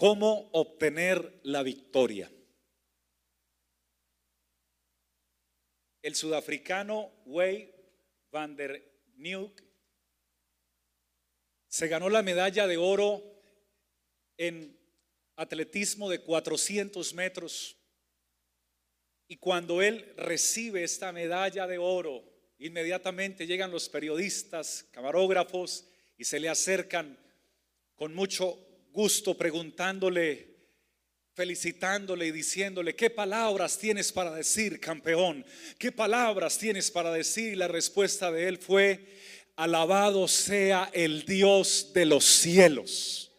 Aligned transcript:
¿Cómo 0.00 0.48
obtener 0.54 1.40
la 1.42 1.62
victoria? 1.62 2.32
El 6.00 6.14
sudafricano 6.14 7.12
Wade 7.26 7.74
van 8.30 8.56
der 8.56 8.82
Nieuw 9.16 9.52
se 11.68 11.86
ganó 11.88 12.08
la 12.08 12.22
medalla 12.22 12.66
de 12.66 12.78
oro 12.78 13.22
en 14.38 14.74
atletismo 15.36 16.08
de 16.08 16.22
400 16.22 17.12
metros. 17.12 17.76
Y 19.28 19.36
cuando 19.36 19.82
él 19.82 20.14
recibe 20.16 20.82
esta 20.82 21.12
medalla 21.12 21.66
de 21.66 21.76
oro, 21.76 22.24
inmediatamente 22.58 23.46
llegan 23.46 23.70
los 23.70 23.90
periodistas, 23.90 24.82
camarógrafos 24.92 25.84
y 26.16 26.24
se 26.24 26.40
le 26.40 26.48
acercan 26.48 27.18
con 27.96 28.14
mucho 28.14 28.69
gusto 28.92 29.36
preguntándole, 29.36 30.50
felicitándole 31.34 32.26
y 32.26 32.32
diciéndole, 32.32 32.94
¿qué 32.94 33.10
palabras 33.10 33.78
tienes 33.78 34.12
para 34.12 34.32
decir, 34.32 34.80
campeón? 34.80 35.44
¿Qué 35.78 35.92
palabras 35.92 36.58
tienes 36.58 36.90
para 36.90 37.12
decir? 37.12 37.52
Y 37.52 37.56
la 37.56 37.68
respuesta 37.68 38.30
de 38.30 38.48
él 38.48 38.58
fue, 38.58 39.06
alabado 39.56 40.26
sea 40.28 40.90
el 40.92 41.24
Dios 41.24 41.92
de 41.92 42.06
los 42.06 42.24
cielos. 42.24 43.30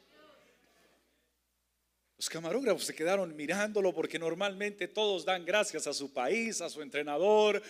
Los 2.18 2.30
camarógrafos 2.30 2.84
se 2.84 2.94
quedaron 2.94 3.36
mirándolo 3.36 3.94
porque 3.94 4.20
normalmente 4.20 4.88
todos 4.88 5.26
dan 5.26 5.44
gracias 5.44 5.88
a 5.88 5.94
su 5.94 6.14
país, 6.14 6.62
a 6.62 6.70
su 6.70 6.84
entrenador, 6.84 7.64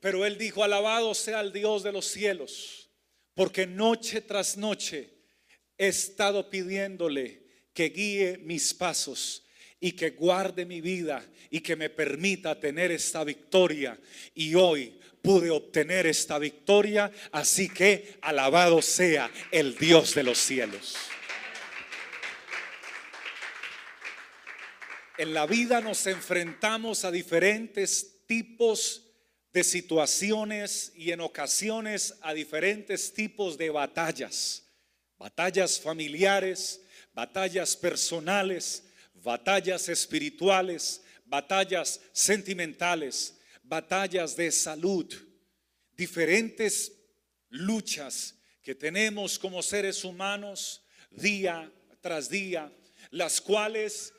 pero 0.00 0.26
él 0.26 0.36
dijo, 0.36 0.62
alabado 0.62 1.14
sea 1.14 1.40
el 1.40 1.50
Dios 1.50 1.82
de 1.82 1.92
los 1.92 2.04
cielos, 2.04 2.90
porque 3.32 3.66
noche 3.66 4.20
tras 4.20 4.58
noche 4.58 5.15
he 5.78 5.88
estado 5.88 6.48
pidiéndole 6.48 7.42
que 7.72 7.90
guíe 7.90 8.38
mis 8.38 8.72
pasos 8.72 9.44
y 9.80 9.92
que 9.92 10.10
guarde 10.10 10.64
mi 10.64 10.80
vida 10.80 11.24
y 11.50 11.60
que 11.60 11.76
me 11.76 11.90
permita 11.90 12.58
tener 12.58 12.90
esta 12.90 13.24
victoria. 13.24 13.98
Y 14.34 14.54
hoy 14.54 14.98
pude 15.22 15.50
obtener 15.50 16.06
esta 16.06 16.38
victoria, 16.38 17.12
así 17.32 17.68
que 17.68 18.16
alabado 18.22 18.80
sea 18.80 19.30
el 19.50 19.76
Dios 19.76 20.14
de 20.14 20.22
los 20.22 20.38
cielos. 20.38 20.96
En 25.18 25.32
la 25.32 25.46
vida 25.46 25.80
nos 25.80 26.06
enfrentamos 26.06 27.04
a 27.04 27.10
diferentes 27.10 28.24
tipos 28.26 29.02
de 29.52 29.64
situaciones 29.64 30.92
y 30.94 31.12
en 31.12 31.20
ocasiones 31.20 32.14
a 32.20 32.34
diferentes 32.34 33.14
tipos 33.14 33.56
de 33.56 33.70
batallas. 33.70 34.65
Batallas 35.18 35.80
familiares, 35.80 36.80
batallas 37.14 37.76
personales, 37.76 38.84
batallas 39.14 39.88
espirituales, 39.88 41.02
batallas 41.24 42.00
sentimentales, 42.12 43.38
batallas 43.62 44.36
de 44.36 44.52
salud, 44.52 45.12
diferentes 45.96 46.92
luchas 47.48 48.34
que 48.62 48.74
tenemos 48.74 49.38
como 49.38 49.62
seres 49.62 50.04
humanos 50.04 50.82
día 51.10 51.72
tras 52.00 52.28
día, 52.28 52.72
las 53.10 53.40
cuales 53.40 54.12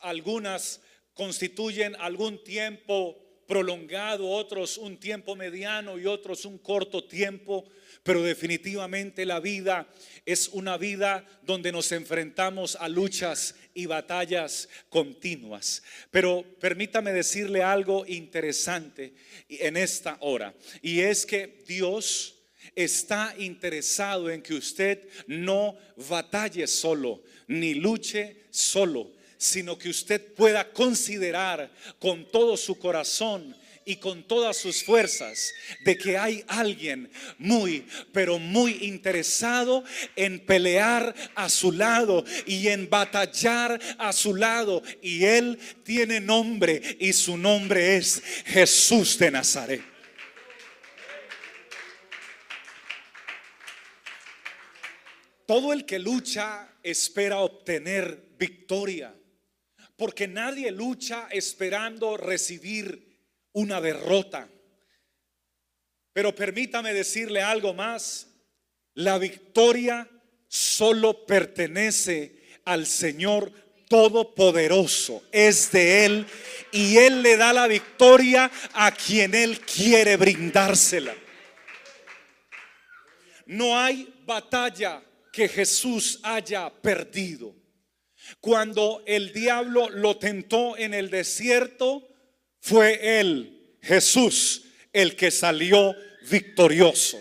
algunas 0.00 0.80
constituyen 1.14 1.96
algún 1.96 2.42
tiempo 2.44 3.21
prolongado, 3.52 4.30
otros 4.30 4.78
un 4.78 4.96
tiempo 4.96 5.36
mediano 5.36 5.98
y 5.98 6.06
otros 6.06 6.46
un 6.46 6.56
corto 6.56 7.04
tiempo, 7.04 7.68
pero 8.02 8.22
definitivamente 8.22 9.26
la 9.26 9.40
vida 9.40 9.86
es 10.24 10.48
una 10.48 10.78
vida 10.78 11.26
donde 11.42 11.70
nos 11.70 11.92
enfrentamos 11.92 12.76
a 12.76 12.88
luchas 12.88 13.54
y 13.74 13.84
batallas 13.84 14.70
continuas. 14.88 15.82
Pero 16.10 16.46
permítame 16.60 17.12
decirle 17.12 17.62
algo 17.62 18.06
interesante 18.06 19.12
en 19.50 19.76
esta 19.76 20.16
hora, 20.20 20.54
y 20.80 21.00
es 21.00 21.26
que 21.26 21.62
Dios 21.68 22.36
está 22.74 23.34
interesado 23.36 24.30
en 24.30 24.40
que 24.40 24.54
usted 24.54 25.06
no 25.26 25.76
batalle 26.08 26.66
solo, 26.66 27.22
ni 27.48 27.74
luche 27.74 28.44
solo, 28.48 29.12
sino 29.42 29.76
que 29.76 29.88
usted 29.88 30.34
pueda 30.34 30.72
considerar 30.72 31.68
con 31.98 32.30
todo 32.30 32.56
su 32.56 32.78
corazón 32.78 33.56
y 33.84 33.96
con 33.96 34.22
todas 34.22 34.56
sus 34.56 34.84
fuerzas 34.84 35.52
de 35.84 35.98
que 35.98 36.16
hay 36.16 36.44
alguien 36.46 37.10
muy, 37.38 37.84
pero 38.12 38.38
muy 38.38 38.78
interesado 38.82 39.82
en 40.14 40.38
pelear 40.46 41.12
a 41.34 41.48
su 41.48 41.72
lado 41.72 42.24
y 42.46 42.68
en 42.68 42.88
batallar 42.88 43.80
a 43.98 44.12
su 44.12 44.36
lado. 44.36 44.80
Y 45.02 45.24
él 45.24 45.58
tiene 45.82 46.20
nombre 46.20 46.80
y 47.00 47.12
su 47.12 47.36
nombre 47.36 47.96
es 47.96 48.22
Jesús 48.46 49.18
de 49.18 49.32
Nazaret. 49.32 49.82
Todo 55.46 55.72
el 55.72 55.84
que 55.84 55.98
lucha 55.98 56.72
espera 56.84 57.40
obtener 57.40 58.22
victoria, 58.38 59.12
porque 60.02 60.26
nadie 60.26 60.72
lucha 60.72 61.28
esperando 61.30 62.16
recibir 62.16 63.20
una 63.52 63.80
derrota. 63.80 64.48
Pero 66.12 66.34
permítame 66.34 66.92
decirle 66.92 67.40
algo 67.40 67.72
más, 67.72 68.26
la 68.94 69.16
victoria 69.18 70.08
solo 70.48 71.24
pertenece 71.24 72.36
al 72.64 72.84
Señor 72.86 73.52
Todopoderoso, 73.88 75.22
es 75.30 75.70
de 75.70 76.04
Él 76.04 76.26
y 76.72 76.96
Él 76.96 77.22
le 77.22 77.36
da 77.36 77.52
la 77.52 77.68
victoria 77.68 78.50
a 78.72 78.90
quien 78.90 79.36
Él 79.36 79.60
quiere 79.60 80.16
brindársela. 80.16 81.14
No 83.46 83.78
hay 83.78 84.12
batalla 84.26 85.00
que 85.32 85.46
Jesús 85.46 86.18
haya 86.24 86.68
perdido. 86.70 87.61
Cuando 88.40 89.02
el 89.06 89.32
diablo 89.32 89.88
lo 89.90 90.16
tentó 90.16 90.76
en 90.76 90.94
el 90.94 91.10
desierto, 91.10 92.08
fue 92.60 93.20
él, 93.20 93.76
Jesús, 93.82 94.64
el 94.92 95.16
que 95.16 95.30
salió 95.30 95.94
victorioso. 96.28 97.20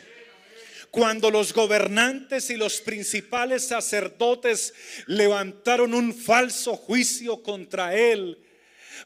Cuando 0.92 1.32
los 1.32 1.54
gobernantes 1.54 2.50
y 2.50 2.58
los 2.58 2.82
principales 2.82 3.64
sacerdotes 3.68 4.74
levantaron 5.08 5.94
un 5.94 6.14
falso 6.14 6.76
juicio 6.76 7.42
contra 7.42 7.96
él 7.96 8.38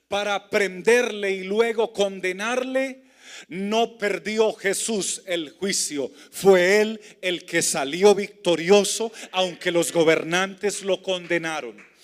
para 0.07 0.49
prenderle 0.49 1.31
y 1.31 1.43
luego 1.43 1.93
condenarle, 1.93 3.03
no 3.47 3.97
perdió 3.97 4.53
Jesús 4.53 5.21
el 5.27 5.51
juicio. 5.51 6.11
Fue 6.31 6.81
él 6.81 6.99
el 7.21 7.45
que 7.45 7.61
salió 7.61 8.15
victorioso, 8.15 9.11
aunque 9.31 9.71
los 9.71 9.91
gobernantes 9.91 10.81
lo 10.81 11.01
condenaron. 11.03 11.94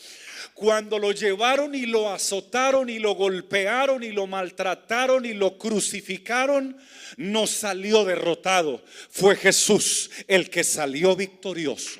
Cuando 0.62 1.00
lo 1.00 1.12
llevaron 1.12 1.74
y 1.74 1.88
lo 1.88 2.13
azotaron 2.13 2.88
y 2.88 3.00
lo 3.00 3.16
golpearon 3.16 4.04
y 4.04 4.12
lo 4.12 4.28
maltrataron 4.28 5.25
y 5.25 5.34
lo 5.34 5.58
crucificaron, 5.58 6.78
no 7.18 7.48
salió 7.48 8.06
derrotado. 8.06 8.80
Fue 9.10 9.36
Jesús 9.36 10.12
el 10.28 10.52
que 10.52 10.63
salió 10.63 11.16
victorioso. 11.16 12.00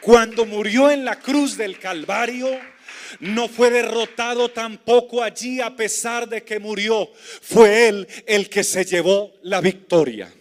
Cuando 0.00 0.46
murió 0.46 0.90
en 0.90 1.04
la 1.04 1.18
cruz 1.18 1.58
del 1.58 1.78
Calvario, 1.78 2.58
no 3.20 3.50
fue 3.50 3.68
derrotado 3.68 4.48
tampoco 4.48 5.22
allí 5.22 5.60
a 5.60 5.76
pesar 5.76 6.26
de 6.30 6.42
que 6.42 6.58
murió. 6.58 7.12
Fue 7.42 7.88
él 7.88 8.08
el 8.24 8.48
que 8.48 8.64
se 8.64 8.86
llevó 8.86 9.34
la 9.42 9.60
victoria. 9.60 10.32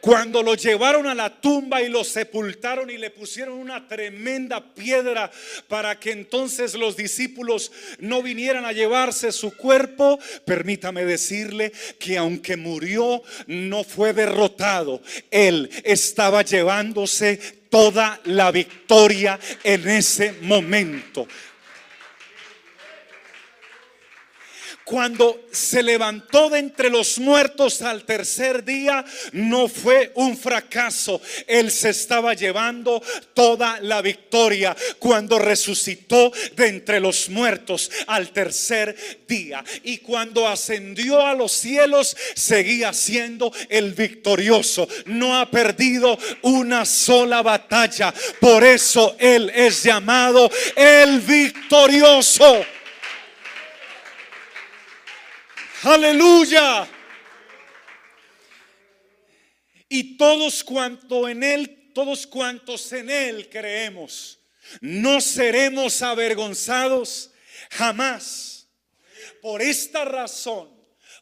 Cuando 0.00 0.42
lo 0.42 0.54
llevaron 0.54 1.06
a 1.06 1.14
la 1.14 1.40
tumba 1.40 1.82
y 1.82 1.88
lo 1.88 2.04
sepultaron 2.04 2.90
y 2.90 2.98
le 2.98 3.10
pusieron 3.10 3.58
una 3.58 3.88
tremenda 3.88 4.74
piedra 4.74 5.30
para 5.66 5.98
que 5.98 6.12
entonces 6.12 6.74
los 6.74 6.96
discípulos 6.96 7.72
no 7.98 8.22
vinieran 8.22 8.64
a 8.64 8.72
llevarse 8.72 9.32
su 9.32 9.56
cuerpo, 9.56 10.18
permítame 10.44 11.04
decirle 11.04 11.72
que 11.98 12.16
aunque 12.16 12.56
murió, 12.56 13.22
no 13.46 13.84
fue 13.84 14.12
derrotado. 14.12 15.02
Él 15.30 15.70
estaba 15.84 16.42
llevándose 16.42 17.58
toda 17.68 18.20
la 18.24 18.50
victoria 18.50 19.38
en 19.64 19.88
ese 19.88 20.32
momento. 20.42 21.26
Cuando 24.88 25.48
se 25.52 25.82
levantó 25.82 26.48
de 26.48 26.60
entre 26.60 26.88
los 26.88 27.18
muertos 27.18 27.82
al 27.82 28.04
tercer 28.04 28.64
día, 28.64 29.04
no 29.32 29.68
fue 29.68 30.12
un 30.14 30.34
fracaso. 30.34 31.20
Él 31.46 31.70
se 31.70 31.90
estaba 31.90 32.32
llevando 32.32 33.02
toda 33.34 33.80
la 33.82 34.00
victoria 34.00 34.74
cuando 34.98 35.38
resucitó 35.38 36.32
de 36.56 36.68
entre 36.68 37.00
los 37.00 37.28
muertos 37.28 37.90
al 38.06 38.30
tercer 38.30 38.96
día. 39.28 39.62
Y 39.82 39.98
cuando 39.98 40.48
ascendió 40.48 41.20
a 41.20 41.34
los 41.34 41.52
cielos, 41.52 42.16
seguía 42.34 42.94
siendo 42.94 43.52
el 43.68 43.92
victorioso. 43.92 44.88
No 45.04 45.38
ha 45.38 45.50
perdido 45.50 46.18
una 46.40 46.86
sola 46.86 47.42
batalla. 47.42 48.14
Por 48.40 48.64
eso 48.64 49.16
Él 49.18 49.52
es 49.54 49.82
llamado 49.82 50.50
el 50.74 51.20
victorioso. 51.20 52.64
Aleluya. 55.82 56.88
Y 59.88 60.16
todos 60.16 60.64
cuanto 60.64 61.28
en 61.28 61.42
él, 61.42 61.92
todos 61.94 62.26
cuantos 62.26 62.92
en 62.92 63.08
él 63.08 63.48
creemos, 63.48 64.38
no 64.80 65.20
seremos 65.20 66.02
avergonzados 66.02 67.30
jamás. 67.70 68.68
Por 69.40 69.62
esta 69.62 70.04
razón, 70.04 70.68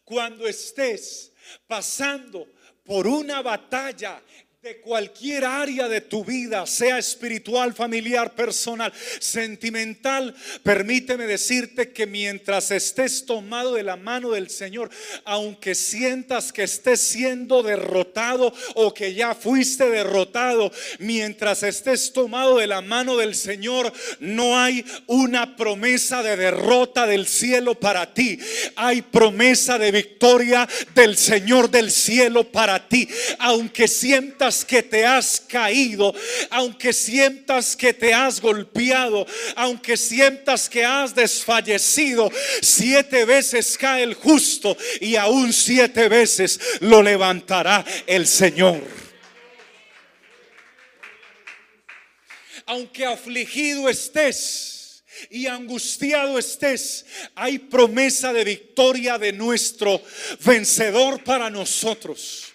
cuando 0.04 0.46
estés 0.48 1.32
pasando 1.66 2.48
por 2.82 3.06
una 3.06 3.42
batalla 3.42 4.22
de 4.66 4.78
cualquier 4.78 5.44
área 5.44 5.86
de 5.86 6.00
tu 6.00 6.24
vida, 6.24 6.66
sea 6.66 6.98
espiritual, 6.98 7.72
familiar, 7.72 8.34
personal, 8.34 8.92
sentimental, 9.20 10.34
permíteme 10.64 11.24
decirte 11.28 11.92
que 11.92 12.04
mientras 12.04 12.72
estés 12.72 13.24
tomado 13.24 13.74
de 13.74 13.84
la 13.84 13.94
mano 13.94 14.30
del 14.30 14.50
Señor, 14.50 14.90
aunque 15.24 15.76
sientas 15.76 16.52
que 16.52 16.64
estés 16.64 17.00
siendo 17.00 17.62
derrotado 17.62 18.52
o 18.74 18.92
que 18.92 19.14
ya 19.14 19.36
fuiste 19.36 19.88
derrotado, 19.88 20.72
mientras 20.98 21.62
estés 21.62 22.12
tomado 22.12 22.56
de 22.56 22.66
la 22.66 22.80
mano 22.80 23.16
del 23.16 23.36
Señor, 23.36 23.92
no 24.18 24.58
hay 24.58 24.84
una 25.06 25.54
promesa 25.54 26.24
de 26.24 26.36
derrota 26.36 27.06
del 27.06 27.28
cielo 27.28 27.78
para 27.78 28.12
ti. 28.12 28.40
Hay 28.74 29.02
promesa 29.02 29.78
de 29.78 29.92
victoria 29.92 30.68
del 30.92 31.16
Señor 31.16 31.70
del 31.70 31.92
cielo 31.92 32.50
para 32.50 32.88
ti. 32.88 33.08
Aunque 33.38 33.86
sientas 33.86 34.55
que 34.64 34.82
te 34.82 35.04
has 35.04 35.40
caído, 35.40 36.14
aunque 36.50 36.92
sientas 36.92 37.76
que 37.76 37.92
te 37.92 38.12
has 38.12 38.40
golpeado, 38.40 39.26
aunque 39.54 39.96
sientas 39.96 40.68
que 40.68 40.84
has 40.84 41.14
desfallecido, 41.14 42.30
siete 42.62 43.24
veces 43.24 43.76
cae 43.78 44.02
el 44.02 44.14
justo 44.14 44.76
y 45.00 45.16
aún 45.16 45.52
siete 45.52 46.08
veces 46.08 46.58
lo 46.80 47.02
levantará 47.02 47.84
el 48.06 48.26
Señor. 48.26 48.82
Aunque 52.66 53.06
afligido 53.06 53.88
estés 53.88 55.04
y 55.30 55.46
angustiado 55.46 56.38
estés, 56.38 57.06
hay 57.34 57.58
promesa 57.58 58.32
de 58.32 58.44
victoria 58.44 59.18
de 59.18 59.32
nuestro 59.32 60.02
vencedor 60.44 61.22
para 61.22 61.48
nosotros 61.48 62.45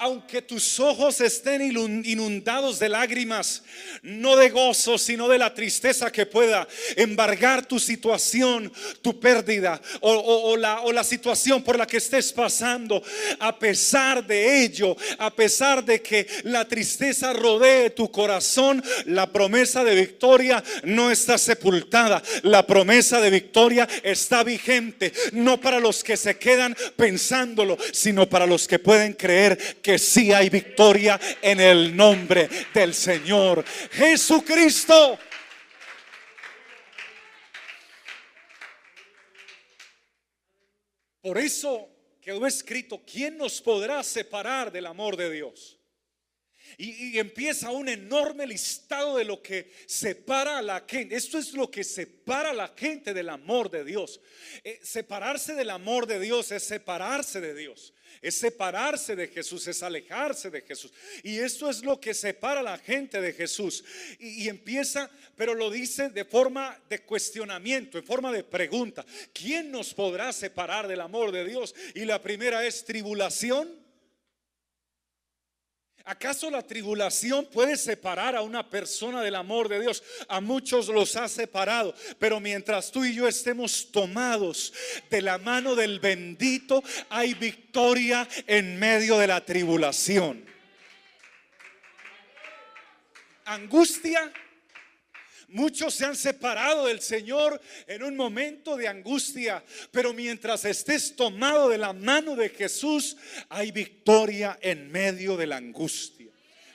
aunque 0.00 0.40
tus 0.40 0.80
ojos 0.80 1.20
estén 1.20 1.60
inundados 1.60 2.78
de 2.78 2.88
lágrimas, 2.88 3.62
no 4.02 4.34
de 4.34 4.48
gozo, 4.48 4.96
sino 4.96 5.28
de 5.28 5.36
la 5.38 5.52
tristeza 5.52 6.10
que 6.10 6.24
pueda 6.24 6.66
embargar 6.96 7.66
tu 7.66 7.78
situación, 7.78 8.72
tu 9.02 9.20
pérdida 9.20 9.78
o, 10.00 10.56
la, 10.56 10.82
la 10.90 11.04
situación 11.04 11.62
por 11.62 11.76
la 11.76 11.86
que 11.86 11.98
estés 11.98 12.32
pasando, 12.32 13.02
a 13.40 13.58
pesar 13.58 14.26
de 14.26 14.64
ello, 14.64 14.96
a 15.18 15.30
pesar 15.30 15.84
de 15.84 16.00
que 16.00 16.26
la 16.44 16.66
tristeza 16.66 17.34
rodee 17.34 17.90
tu 17.90 18.10
corazón, 18.10 18.82
la 19.04 19.30
promesa 19.30 19.84
de 19.84 19.94
victoria 19.94 20.64
no 20.82 21.10
está 21.10 21.36
sepultada, 21.36 22.22
la 22.42 22.66
promesa 22.66 23.20
de 23.20 23.28
victoria 23.28 23.86
está 24.02 24.44
vigente, 24.44 25.12
no 25.32 25.60
para 25.60 25.78
los 25.78 26.02
que 26.02 26.16
se 26.16 26.38
quedan 26.38 26.74
pensándolo, 26.96 27.76
sino 27.92 28.26
para 28.30 28.46
los 28.46 28.66
que 28.66 28.78
pueden 28.78 29.12
creer 29.12 29.58
que 29.82 29.89
que 29.90 29.98
sí 29.98 30.32
hay 30.32 30.48
victoria 30.48 31.18
en 31.42 31.58
el 31.58 31.96
nombre 31.96 32.48
del 32.72 32.94
Señor 32.94 33.64
Jesucristo. 33.90 35.18
Por 41.20 41.38
eso 41.38 41.88
quedó 42.20 42.46
escrito, 42.46 43.02
¿quién 43.04 43.36
nos 43.36 43.60
podrá 43.60 44.04
separar 44.04 44.70
del 44.70 44.86
amor 44.86 45.16
de 45.16 45.28
Dios? 45.28 45.80
Y, 46.78 47.18
empieza 47.18 47.72
un 47.72 47.88
enorme 47.88 48.46
listado 48.46 49.16
de 49.16 49.24
lo 49.24 49.42
que 49.42 49.72
separa 49.86 50.58
a 50.58 50.62
la 50.62 50.84
gente. 50.86 51.16
Esto 51.16 51.36
es 51.36 51.52
lo 51.52 51.68
que 51.68 51.82
separa 51.82 52.50
a 52.50 52.54
la 52.54 52.72
gente 52.76 53.12
del 53.12 53.28
amor 53.28 53.68
de 53.72 53.82
Dios. 53.82 54.20
Eh, 54.62 54.78
separarse 54.84 55.54
del 55.54 55.70
amor 55.70 56.06
de 56.06 56.20
Dios 56.20 56.52
es 56.52 56.62
separarse 56.62 57.40
de 57.40 57.56
Dios 57.56 57.92
es 58.22 58.36
separarse 58.36 59.16
de 59.16 59.28
Jesús, 59.28 59.66
es 59.66 59.82
alejarse 59.82 60.50
de 60.50 60.62
Jesús. 60.62 60.92
Y 61.22 61.38
esto 61.38 61.70
es 61.70 61.82
lo 61.82 62.00
que 62.00 62.14
separa 62.14 62.60
a 62.60 62.64
la 62.64 62.78
gente 62.78 63.20
de 63.20 63.32
Jesús. 63.32 63.84
Y, 64.18 64.48
empieza, 64.48 65.10
pero 65.36 65.54
lo 65.54 65.70
dice 65.70 66.10
de 66.10 66.24
forma 66.24 66.78
de 66.88 67.00
cuestionamiento, 67.00 67.98
en 67.98 68.04
forma 68.04 68.32
de 68.32 68.44
pregunta. 68.44 69.04
¿Quién 69.32 69.70
nos 69.70 69.94
podrá 69.94 70.32
separar 70.32 70.88
del 70.88 71.00
amor 71.00 71.32
de 71.32 71.44
Dios? 71.44 71.74
Y 71.94 72.04
la 72.04 72.20
primera 72.20 72.66
es 72.66 72.84
tribulación 72.84 73.80
¿Acaso 76.04 76.50
la 76.50 76.62
tribulación 76.62 77.46
puede 77.46 77.76
separar 77.76 78.34
a 78.34 78.42
una 78.42 78.68
persona 78.68 79.22
del 79.22 79.34
amor 79.34 79.68
de 79.68 79.80
Dios? 79.80 80.02
A 80.28 80.40
muchos 80.40 80.88
los 80.88 81.14
ha 81.16 81.28
separado, 81.28 81.94
pero 82.18 82.40
mientras 82.40 82.90
tú 82.90 83.04
y 83.04 83.14
yo 83.14 83.28
estemos 83.28 83.92
tomados 83.92 84.72
de 85.10 85.22
la 85.22 85.38
mano 85.38 85.74
del 85.74 86.00
bendito, 86.00 86.82
hay 87.10 87.34
victoria 87.34 88.26
en 88.46 88.78
medio 88.78 89.18
de 89.18 89.26
la 89.26 89.44
tribulación. 89.44 90.44
Angustia 93.44 94.32
Muchos 95.50 95.94
se 95.94 96.04
han 96.04 96.16
separado 96.16 96.86
del 96.86 97.00
Señor 97.00 97.60
en 97.86 98.02
un 98.02 98.16
momento 98.16 98.76
de 98.76 98.88
angustia, 98.88 99.64
pero 99.90 100.12
mientras 100.12 100.64
estés 100.64 101.16
tomado 101.16 101.68
de 101.68 101.78
la 101.78 101.92
mano 101.92 102.36
de 102.36 102.48
Jesús, 102.50 103.16
hay 103.48 103.72
victoria 103.72 104.58
en 104.62 104.90
medio 104.90 105.36
de 105.36 105.46
la 105.46 105.56
angustia. 105.56 106.28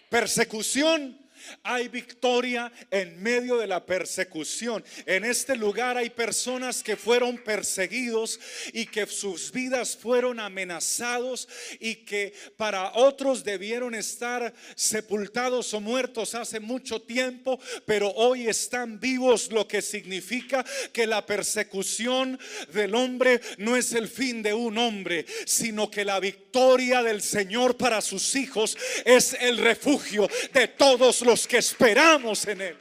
Persecución 0.09 1.24
hay 1.63 1.87
victoria 1.87 2.71
en 2.91 3.21
medio 3.21 3.57
de 3.57 3.67
la 3.67 3.85
persecución. 3.85 4.83
En 5.05 5.25
este 5.25 5.55
lugar 5.55 5.97
hay 5.97 6.09
personas 6.09 6.83
que 6.83 6.95
fueron 6.95 7.37
perseguidos 7.37 8.39
y 8.73 8.85
que 8.85 9.05
sus 9.05 9.51
vidas 9.51 9.95
fueron 9.95 10.39
amenazados 10.39 11.47
y 11.79 11.95
que 11.95 12.33
para 12.57 12.93
otros 12.95 13.43
debieron 13.43 13.95
estar 13.95 14.53
sepultados 14.75 15.73
o 15.73 15.81
muertos 15.81 16.35
hace 16.35 16.59
mucho 16.59 17.01
tiempo, 17.01 17.59
pero 17.85 18.09
hoy 18.11 18.47
están 18.47 18.99
vivos, 18.99 19.51
lo 19.51 19.67
que 19.67 19.81
significa 19.81 20.65
que 20.91 21.07
la 21.07 21.25
persecución 21.25 22.39
del 22.73 22.95
hombre 22.95 23.41
no 23.57 23.75
es 23.75 23.93
el 23.93 24.07
fin 24.07 24.41
de 24.41 24.53
un 24.53 24.77
hombre, 24.77 25.25
sino 25.45 25.89
que 25.89 26.05
la 26.05 26.19
victoria 26.19 27.03
del 27.03 27.21
Señor 27.21 27.77
para 27.77 28.01
sus 28.01 28.35
hijos 28.35 28.77
es 29.05 29.35
el 29.39 29.57
refugio 29.57 30.29
de 30.53 30.67
todos 30.67 31.21
los 31.21 31.34
que 31.43 31.57
esperamos 31.57 32.47
en 32.47 32.61
Él. 32.61 32.77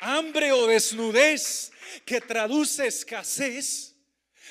Hambre 0.00 0.52
o 0.52 0.66
desnudez 0.66 1.72
que 2.04 2.20
traduce 2.20 2.86
escasez. 2.86 3.94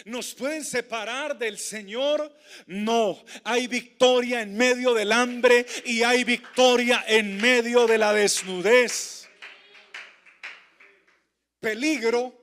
¿Nos 0.06 0.34
pueden 0.34 0.65
separar 0.65 1.38
del 1.38 1.58
Señor? 1.58 2.36
No, 2.65 3.24
hay 3.44 3.68
victoria 3.68 4.42
en 4.42 4.58
medio 4.58 4.94
del 4.94 5.12
hambre 5.12 5.65
y 5.86 6.03
hay 6.03 6.24
victoria 6.24 7.03
en 7.08 7.38
medio 7.38 7.86
de 7.88 7.98
la 7.98 8.12
desnudez. 8.12 9.30
Peligro. 11.60 12.39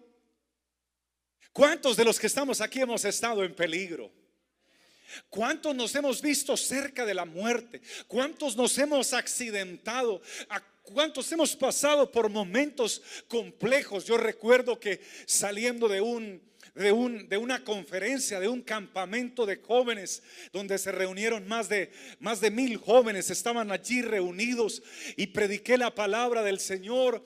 ¿Cuántos 1.53 1.97
de 1.97 2.05
los 2.05 2.19
que 2.19 2.29
estamos 2.29 2.61
aquí 2.61 2.81
hemos 2.81 3.05
estado 3.05 3.45
en 3.45 3.55
peligro? 3.55 4.20
¿Cuántos 5.29 5.75
nos 5.75 5.95
hemos 5.95 6.23
visto 6.23 6.57
cerca 6.57 7.05
de 7.05 7.15
la 7.15 7.25
muerte? 7.25 7.81
¿Cuántos 8.07 8.57
nos 8.57 8.77
hemos 8.79 9.13
accidentado? 9.13 10.21
¿A 10.49 10.63
¿Cuántos 10.83 11.31
hemos 11.31 11.55
pasado 11.55 12.11
por 12.11 12.29
momentos 12.29 13.01
complejos? 13.29 14.07
Yo 14.07 14.17
recuerdo 14.17 14.81
que 14.81 15.01
saliendo 15.27 15.89
de 15.89 16.01
un 16.01 16.51
de, 16.75 16.93
un, 16.93 17.29
de, 17.29 17.37
una 17.37 17.65
conferencia, 17.65 18.41
de 18.41 18.49
un 18.49 18.63
campamento 18.63 19.45
de 19.45 19.57
jóvenes, 19.57 20.23
donde 20.53 20.79
se 20.79 20.93
reunieron 20.93 21.47
más 21.49 21.69
de, 21.69 21.91
más 22.21 22.41
de 22.41 22.51
mil 22.51 22.77
jóvenes, 22.77 23.31
estaban 23.31 23.71
allí 23.73 24.03
reunidos 24.03 24.83
y 25.17 25.29
prediqué 25.29 25.77
la 25.77 25.95
palabra 25.95 26.43
del 26.43 26.61
Señor 26.61 27.25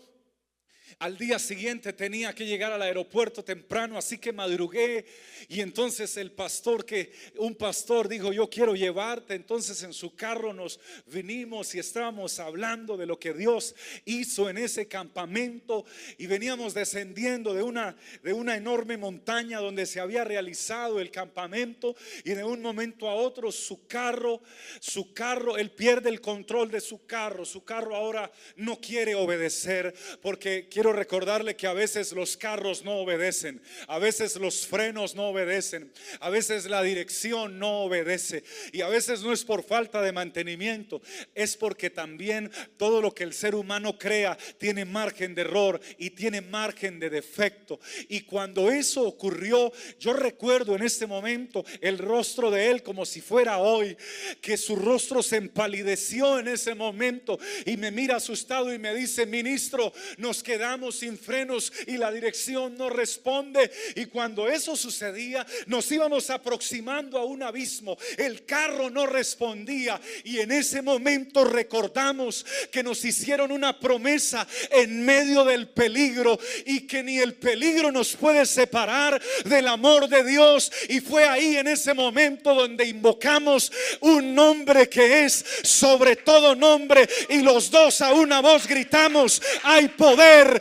al 0.99 1.19
día 1.19 1.39
siguiente 1.39 1.93
tenía 1.93 2.35
que 2.35 2.47
llegar 2.47 2.73
al 2.73 2.83
aeropuerto 2.83 3.45
temprano, 3.45 3.99
así 3.99 4.19
que 4.19 4.33
madrugué. 4.33 5.05
Y 5.49 5.61
entonces 5.61 6.17
el 6.17 6.33
pastor 6.33 6.85
que 6.85 7.13
un 7.37 7.55
pastor 7.55 8.09
dijo, 8.09 8.33
"Yo 8.33 8.49
quiero 8.49 8.75
llevarte." 8.75 9.35
Entonces 9.35 9.83
en 9.83 9.93
su 9.93 10.15
carro 10.15 10.53
nos 10.53 10.81
vinimos 11.07 11.75
y 11.75 11.79
estábamos 11.79 12.39
hablando 12.39 12.97
de 12.97 13.07
lo 13.07 13.19
que 13.19 13.33
Dios 13.33 13.75
hizo 14.05 14.49
en 14.49 14.59
ese 14.59 14.89
campamento. 14.89 15.85
Y 16.19 16.27
veníamos 16.27 16.75
descendiendo 16.75 17.55
de 17.55 17.63
una 17.63 17.97
de 18.23 18.33
una 18.33 18.57
enorme 18.57 18.97
montaña 18.97 19.59
donde 19.59 19.87
se 19.87 20.01
había 20.01 20.25
realizado 20.25 21.01
el 21.01 21.11
campamento. 21.11 21.97
Y 22.25 22.31
de 22.31 22.45
un 22.45 22.63
momento 22.63 23.09
a 23.09 23.15
otro 23.15 23.53
su 23.53 23.87
carro, 23.87 24.43
su 24.81 25.13
carro, 25.13 25.57
él 25.57 25.71
pierde 25.71 26.09
el 26.09 26.21
control 26.21 26.71
de 26.71 26.81
su 26.81 27.07
carro, 27.07 27.45
su 27.45 27.65
carro 27.65 27.95
ahora 27.95 28.31
no 28.57 28.81
quiere 28.81 29.15
obedecer 29.15 29.95
porque 30.23 30.69
quiere 30.69 30.84
quiero 30.85 30.99
recordarle 30.99 31.57
que 31.57 31.67
a 31.67 31.73
veces 31.73 32.13
los 32.13 32.37
carros 32.37 32.85
no 32.85 32.99
obedecen, 32.99 33.63
a 33.89 33.99
veces 33.99 34.37
los 34.37 34.67
frenos 34.67 35.15
no 35.15 35.29
obedecen, 35.29 35.91
a 36.21 36.29
veces 36.29 36.67
la 36.67 36.83
dirección 36.83 37.59
no 37.59 37.85
obedece 37.85 38.45
y 38.71 38.83
a 38.83 38.89
veces 38.89 39.23
no 39.23 39.33
es 39.33 39.45
por 39.45 39.63
falta 39.63 40.03
de 40.03 40.13
mantenimiento, 40.13 41.01
es 41.35 41.57
porque 41.57 41.89
también 41.89 42.51
todo 42.77 43.01
lo 43.01 43.15
que 43.15 43.25
el 43.25 43.33
ser 43.33 43.55
humano 43.55 43.99
crea 43.99 44.37
tiene 44.59 44.85
margen 44.85 45.35
de 45.35 45.41
error 45.41 45.81
y 45.97 46.11
tiene 46.11 46.43
margen 46.43 47.01
de 47.01 47.09
defecto. 47.09 47.81
Y 48.11 48.21
cuando 48.21 48.71
eso 48.71 49.05
ocurrió, 49.05 49.73
yo 49.99 50.13
recuerdo 50.13 50.77
en 50.77 50.83
este 50.83 51.07
momento 51.07 51.65
el 51.81 51.97
rostro 51.97 52.51
de 52.51 52.71
él 52.71 52.83
como 52.83 53.07
si 53.07 53.23
fuera 53.23 53.57
hoy, 53.57 53.97
que 54.43 54.59
su 54.59 54.77
rostro 54.77 55.23
se 55.23 55.37
empalideció 55.37 56.39
en 56.39 56.49
ese 56.49 56.75
momento 56.75 57.39
y 57.65 57.79
me 57.79 57.91
mira 57.91 58.17
asustado 58.17 58.71
y 58.71 58.79
me 58.79 58.95
dice, 58.95 59.25
ministro, 59.25 59.91
nos 60.19 60.43
quedamos 60.43 60.74
sin 60.93 61.19
frenos 61.19 61.73
y 61.87 61.97
la 61.97 62.11
dirección 62.11 62.77
no 62.77 62.91
responde. 62.91 63.71
Y 63.95 64.07
cuando 64.07 64.49
eso 64.49 64.77
sucedía, 64.77 65.47
nos 65.67 65.91
íbamos 65.91 66.31
aproximando 66.31 67.19
a 67.19 67.25
un 67.25 67.43
abismo. 67.43 67.97
El 68.17 68.45
carro 68.45 68.91
no 68.91 69.07
respondía 69.07 70.01
y 70.25 70.41
en 70.41 70.53
ese 70.53 70.83
momento 70.83 71.45
recordamos 71.45 72.45
que 72.71 72.83
nos 72.83 73.05
hicieron 73.05 73.53
una 73.53 73.79
promesa 73.79 74.47
en 74.71 75.05
medio 75.05 75.45
del 75.45 75.69
peligro 75.69 76.39
y 76.67 76.81
que 76.87 77.03
ni 77.03 77.19
el 77.19 77.35
peligro 77.35 77.93
nos 77.93 78.17
puede 78.17 78.47
separar 78.47 79.21
del 79.45 79.69
amor 79.69 80.09
de 80.09 80.25
Dios. 80.25 80.71
Y 80.89 81.01
fue 81.01 81.25
ahí 81.25 81.57
en 81.57 81.69
ese 81.69 81.95
momento 81.95 82.55
donde 82.55 82.87
invocamos 82.87 83.73
un 84.01 84.35
nombre 84.35 84.89
que 84.89 85.25
es 85.25 85.45
sobre 85.63 86.17
todo 86.17 86.55
nombre 86.55 87.09
y 87.29 87.41
los 87.41 87.71
dos 87.71 88.01
a 88.01 88.13
una 88.13 88.41
voz 88.41 88.67
gritamos, 88.67 89.41
hay 89.63 89.89
poder 89.89 90.61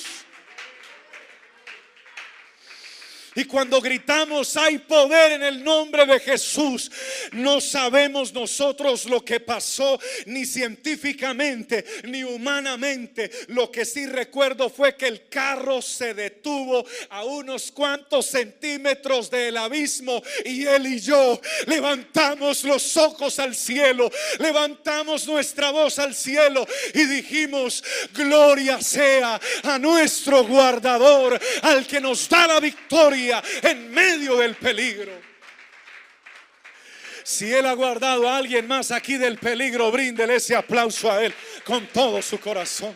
Y 3.33 3.45
cuando 3.45 3.79
gritamos, 3.79 4.57
hay 4.57 4.77
poder 4.79 5.33
en 5.33 5.43
el 5.43 5.63
nombre 5.63 6.05
de 6.05 6.19
Jesús, 6.19 6.91
no 7.31 7.61
sabemos 7.61 8.33
nosotros 8.33 9.05
lo 9.05 9.23
que 9.23 9.39
pasó, 9.39 9.97
ni 10.25 10.45
científicamente, 10.45 11.85
ni 12.03 12.23
humanamente. 12.23 13.31
Lo 13.47 13.71
que 13.71 13.85
sí 13.85 14.05
recuerdo 14.05 14.69
fue 14.69 14.97
que 14.97 15.07
el 15.07 15.29
carro 15.29 15.81
se 15.81 16.13
detuvo 16.13 16.85
a 17.09 17.23
unos 17.23 17.71
cuantos 17.71 18.25
centímetros 18.25 19.29
del 19.29 19.55
abismo 19.55 20.21
y 20.43 20.65
él 20.65 20.87
y 20.87 20.99
yo 20.99 21.39
levantamos 21.67 22.65
los 22.65 22.97
ojos 22.97 23.39
al 23.39 23.55
cielo, 23.55 24.11
levantamos 24.39 25.25
nuestra 25.25 25.71
voz 25.71 25.99
al 25.99 26.13
cielo 26.13 26.67
y 26.93 27.05
dijimos, 27.05 27.81
gloria 28.13 28.81
sea 28.81 29.39
a 29.63 29.79
nuestro 29.79 30.43
guardador, 30.43 31.39
al 31.61 31.87
que 31.87 32.01
nos 32.01 32.27
da 32.27 32.47
la 32.47 32.59
victoria 32.59 33.20
en 33.29 33.91
medio 33.91 34.37
del 34.37 34.55
peligro. 34.55 35.11
Si 37.23 37.53
Él 37.53 37.65
ha 37.65 37.73
guardado 37.73 38.27
a 38.27 38.37
alguien 38.37 38.67
más 38.67 38.91
aquí 38.91 39.17
del 39.17 39.37
peligro, 39.37 39.91
bríndele 39.91 40.35
ese 40.35 40.55
aplauso 40.55 41.11
a 41.11 41.23
Él 41.23 41.33
con 41.63 41.85
todo 41.87 42.21
su 42.21 42.39
corazón. 42.39 42.95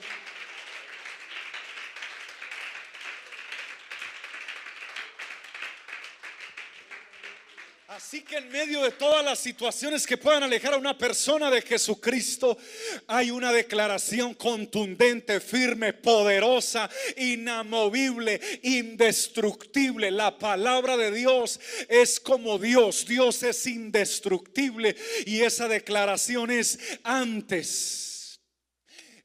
Así 7.96 8.24
que 8.24 8.36
en 8.36 8.50
medio 8.50 8.84
de 8.84 8.92
todas 8.92 9.24
las 9.24 9.40
situaciones 9.40 10.06
que 10.06 10.18
puedan 10.18 10.44
alejar 10.44 10.74
a 10.74 10.78
una 10.78 10.98
persona 10.98 11.50
de 11.50 11.62
Jesucristo, 11.62 12.58
hay 13.08 13.32
una 13.32 13.54
declaración 13.54 14.34
contundente, 14.34 15.40
firme, 15.40 15.94
poderosa, 15.94 16.90
inamovible, 17.16 18.42
indestructible. 18.64 20.12
La 20.12 20.38
palabra 20.38 20.98
de 20.98 21.10
Dios 21.10 21.58
es 21.88 22.20
como 22.20 22.60
Dios. 22.60 23.06
Dios 23.06 23.42
es 23.44 23.66
indestructible 23.66 24.94
y 25.26 25.44
esa 25.44 25.70
declaración 25.70 26.52
es 26.52 26.78
antes. 27.02 28.42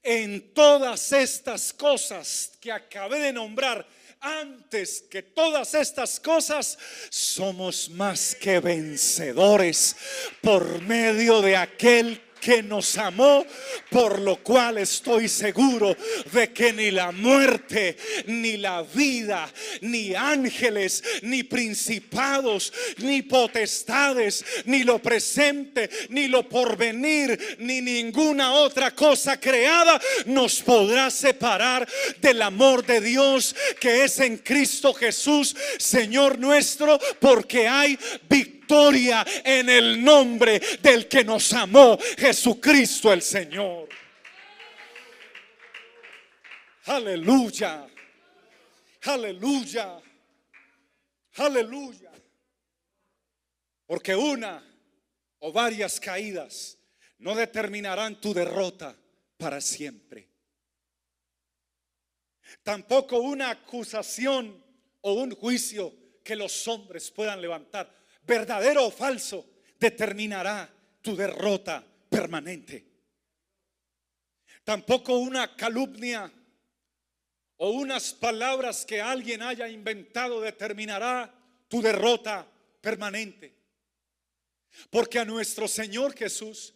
En 0.00 0.54
todas 0.54 1.10
estas 1.10 1.72
cosas 1.72 2.52
que 2.60 2.70
acabé 2.70 3.18
de 3.18 3.32
nombrar, 3.32 3.84
antes 4.20 5.02
que 5.10 5.22
todas 5.22 5.74
estas 5.74 6.20
cosas, 6.20 6.78
somos 7.08 7.88
más 7.90 8.34
que 8.34 8.60
vencedores 8.60 9.96
por 10.42 10.82
medio 10.82 11.40
de 11.40 11.56
aquel 11.56 12.20
que 12.40 12.62
nos 12.62 12.96
amó, 12.98 13.44
por 13.90 14.18
lo 14.18 14.36
cual 14.36 14.78
estoy 14.78 15.28
seguro 15.28 15.96
de 16.32 16.52
que 16.52 16.72
ni 16.72 16.90
la 16.90 17.12
muerte, 17.12 17.96
ni 18.26 18.56
la 18.56 18.82
vida, 18.82 19.48
ni 19.82 20.14
ángeles, 20.14 21.02
ni 21.22 21.42
principados, 21.42 22.72
ni 22.98 23.22
potestades, 23.22 24.44
ni 24.64 24.84
lo 24.84 25.00
presente, 25.00 25.90
ni 26.08 26.28
lo 26.28 26.48
porvenir, 26.48 27.58
ni 27.58 27.80
ninguna 27.80 28.52
otra 28.52 28.94
cosa 28.94 29.38
creada 29.38 30.00
nos 30.26 30.62
podrá 30.62 31.10
separar 31.10 31.86
del 32.20 32.42
amor 32.42 32.84
de 32.84 33.00
Dios 33.00 33.54
que 33.78 34.04
es 34.04 34.18
en 34.20 34.38
Cristo 34.38 34.94
Jesús, 34.94 35.54
Señor 35.78 36.38
nuestro, 36.38 36.98
porque 37.20 37.68
hay 37.68 37.98
victoria 38.28 38.59
en 39.44 39.68
el 39.68 40.02
nombre 40.02 40.60
del 40.80 41.08
que 41.08 41.24
nos 41.24 41.52
amó, 41.52 41.98
Jesucristo 42.18 43.12
el 43.12 43.22
Señor. 43.22 43.88
Aleluya. 46.84 47.86
Aleluya. 49.02 50.00
Aleluya. 51.36 52.10
Porque 53.86 54.14
una 54.14 54.64
o 55.40 55.52
varias 55.52 55.98
caídas 55.98 56.78
no 57.18 57.34
determinarán 57.34 58.20
tu 58.20 58.32
derrota 58.32 58.96
para 59.36 59.60
siempre. 59.60 60.28
Tampoco 62.62 63.18
una 63.18 63.50
acusación 63.50 64.62
o 65.00 65.12
un 65.14 65.34
juicio 65.34 65.92
que 66.22 66.36
los 66.36 66.68
hombres 66.68 67.10
puedan 67.10 67.40
levantar 67.40 67.99
verdadero 68.22 68.86
o 68.86 68.90
falso, 68.90 69.46
determinará 69.78 70.68
tu 71.02 71.16
derrota 71.16 71.84
permanente. 72.08 72.84
Tampoco 74.64 75.18
una 75.18 75.56
calumnia 75.56 76.30
o 77.56 77.70
unas 77.70 78.12
palabras 78.12 78.84
que 78.84 79.00
alguien 79.00 79.42
haya 79.42 79.68
inventado 79.68 80.40
determinará 80.40 81.34
tu 81.68 81.82
derrota 81.82 82.46
permanente. 82.80 83.54
Porque 84.90 85.18
a 85.18 85.24
nuestro 85.24 85.66
Señor 85.66 86.14
Jesús 86.16 86.74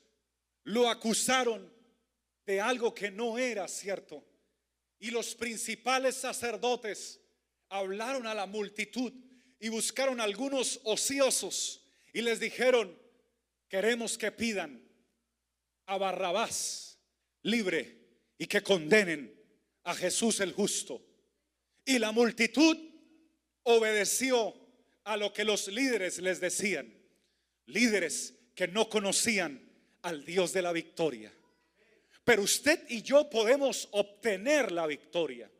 lo 0.64 0.88
acusaron 0.88 1.72
de 2.46 2.60
algo 2.60 2.94
que 2.94 3.10
no 3.10 3.38
era 3.38 3.68
cierto. 3.68 4.24
Y 4.98 5.10
los 5.10 5.34
principales 5.34 6.16
sacerdotes 6.16 7.20
hablaron 7.68 8.26
a 8.26 8.34
la 8.34 8.46
multitud 8.46 9.12
y 9.64 9.70
buscaron 9.70 10.20
algunos 10.20 10.78
ociosos 10.84 11.80
y 12.12 12.20
les 12.20 12.38
dijeron, 12.38 12.94
queremos 13.66 14.18
que 14.18 14.30
pidan 14.30 14.86
a 15.86 15.96
Barrabás 15.96 16.98
libre 17.40 17.96
y 18.36 18.46
que 18.46 18.62
condenen 18.62 19.34
a 19.84 19.94
Jesús 19.94 20.40
el 20.40 20.52
justo. 20.52 21.00
Y 21.82 21.98
la 21.98 22.12
multitud 22.12 22.76
obedeció 23.62 24.54
a 25.02 25.16
lo 25.16 25.32
que 25.32 25.46
los 25.46 25.68
líderes 25.68 26.18
les 26.18 26.40
decían. 26.40 26.94
Líderes 27.64 28.34
que 28.54 28.68
no 28.68 28.90
conocían 28.90 29.66
al 30.02 30.26
Dios 30.26 30.52
de 30.52 30.60
la 30.60 30.72
victoria. 30.72 31.32
Pero 32.22 32.42
usted 32.42 32.84
y 32.90 33.00
yo 33.00 33.30
podemos 33.30 33.88
obtener 33.92 34.72
la 34.72 34.86
victoria. 34.86 35.50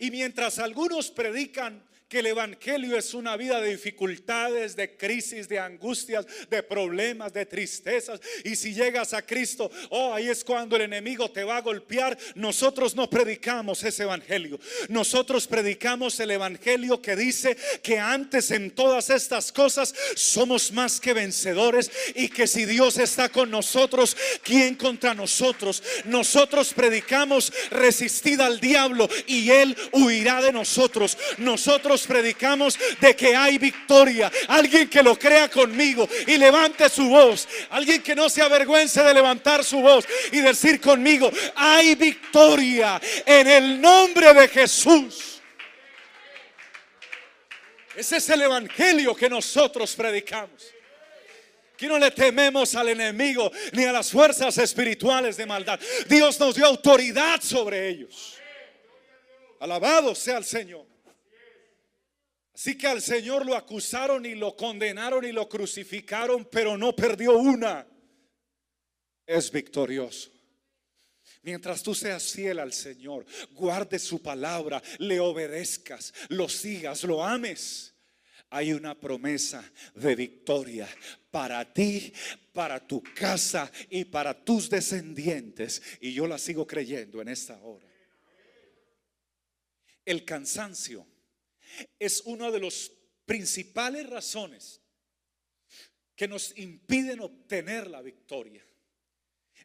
Y 0.00 0.10
mientras 0.10 0.58
algunos 0.58 1.12
predican 1.12 1.91
que 2.12 2.18
el 2.18 2.26
Evangelio 2.26 2.98
es 2.98 3.14
una 3.14 3.38
vida 3.38 3.58
de 3.58 3.70
dificultades, 3.70 4.76
de 4.76 4.98
crisis, 4.98 5.48
de 5.48 5.58
angustias, 5.58 6.26
de 6.50 6.62
problemas, 6.62 7.32
de 7.32 7.46
tristezas. 7.46 8.20
Y 8.44 8.54
si 8.54 8.74
llegas 8.74 9.14
a 9.14 9.22
Cristo, 9.22 9.70
oh, 9.88 10.12
ahí 10.12 10.28
es 10.28 10.44
cuando 10.44 10.76
el 10.76 10.82
enemigo 10.82 11.30
te 11.30 11.42
va 11.42 11.56
a 11.56 11.62
golpear. 11.62 12.18
Nosotros 12.34 12.94
no 12.94 13.08
predicamos 13.08 13.82
ese 13.82 14.02
Evangelio. 14.02 14.60
Nosotros 14.90 15.46
predicamos 15.46 16.20
el 16.20 16.32
Evangelio 16.32 17.00
que 17.00 17.16
dice 17.16 17.56
que 17.82 17.98
antes 17.98 18.50
en 18.50 18.72
todas 18.72 19.08
estas 19.08 19.50
cosas 19.50 19.94
somos 20.14 20.70
más 20.70 21.00
que 21.00 21.14
vencedores 21.14 21.90
y 22.14 22.28
que 22.28 22.46
si 22.46 22.66
Dios 22.66 22.98
está 22.98 23.30
con 23.30 23.50
nosotros, 23.50 24.18
¿quién 24.42 24.74
contra 24.74 25.14
nosotros? 25.14 25.82
Nosotros 26.04 26.74
predicamos 26.74 27.50
resistida 27.70 28.44
al 28.44 28.60
diablo 28.60 29.08
y 29.26 29.48
él 29.48 29.74
huirá 29.92 30.42
de 30.42 30.52
nosotros. 30.52 31.16
Nosotros 31.38 32.01
predicamos 32.06 32.78
de 33.00 33.14
que 33.14 33.34
hay 33.34 33.58
victoria. 33.58 34.30
Alguien 34.48 34.88
que 34.88 35.02
lo 35.02 35.18
crea 35.18 35.48
conmigo 35.48 36.08
y 36.26 36.36
levante 36.36 36.88
su 36.88 37.08
voz. 37.08 37.48
Alguien 37.70 38.02
que 38.02 38.14
no 38.14 38.28
se 38.28 38.42
avergüence 38.42 39.02
de 39.02 39.14
levantar 39.14 39.64
su 39.64 39.80
voz 39.80 40.06
y 40.30 40.40
decir 40.40 40.80
conmigo, 40.80 41.30
hay 41.54 41.94
victoria 41.94 43.00
en 43.26 43.46
el 43.48 43.80
nombre 43.80 44.32
de 44.34 44.48
Jesús. 44.48 45.40
Ese 47.94 48.16
es 48.16 48.30
el 48.30 48.42
evangelio 48.42 49.14
que 49.14 49.28
nosotros 49.28 49.94
predicamos. 49.94 50.72
Que 51.76 51.86
no 51.88 51.98
le 51.98 52.10
tememos 52.10 52.74
al 52.74 52.88
enemigo 52.88 53.50
ni 53.72 53.84
a 53.84 53.92
las 53.92 54.10
fuerzas 54.10 54.56
espirituales 54.58 55.36
de 55.36 55.46
maldad. 55.46 55.80
Dios 56.08 56.38
nos 56.38 56.54
dio 56.54 56.66
autoridad 56.66 57.40
sobre 57.42 57.88
ellos. 57.88 58.38
Alabado 59.60 60.14
sea 60.14 60.38
el 60.38 60.44
Señor. 60.44 60.91
Así 62.62 62.78
que 62.78 62.86
al 62.86 63.02
Señor 63.02 63.44
lo 63.44 63.56
acusaron 63.56 64.24
y 64.24 64.36
lo 64.36 64.56
condenaron 64.56 65.24
y 65.24 65.32
lo 65.32 65.48
crucificaron, 65.48 66.44
pero 66.44 66.78
no 66.78 66.94
perdió 66.94 67.36
una. 67.36 67.84
Es 69.26 69.50
victorioso. 69.50 70.30
Mientras 71.42 71.82
tú 71.82 71.92
seas 71.92 72.30
fiel 72.30 72.60
al 72.60 72.72
Señor, 72.72 73.26
guarde 73.50 73.98
su 73.98 74.22
palabra, 74.22 74.80
le 75.00 75.18
obedezcas, 75.18 76.14
lo 76.28 76.48
sigas, 76.48 77.02
lo 77.02 77.24
ames. 77.24 77.96
Hay 78.50 78.72
una 78.72 78.94
promesa 78.94 79.68
de 79.96 80.14
victoria 80.14 80.88
para 81.32 81.72
ti, 81.72 82.12
para 82.52 82.78
tu 82.78 83.02
casa 83.02 83.72
y 83.90 84.04
para 84.04 84.44
tus 84.44 84.70
descendientes. 84.70 85.82
Y 86.00 86.12
yo 86.12 86.28
la 86.28 86.38
sigo 86.38 86.64
creyendo 86.64 87.20
en 87.20 87.26
esta 87.26 87.60
hora. 87.60 87.88
El 90.04 90.24
cansancio 90.24 91.11
es 91.98 92.20
una 92.22 92.50
de 92.50 92.60
las 92.60 92.90
principales 93.24 94.08
razones 94.08 94.80
que 96.14 96.28
nos 96.28 96.56
impiden 96.58 97.20
obtener 97.20 97.88
la 97.88 98.02
victoria. 98.02 98.64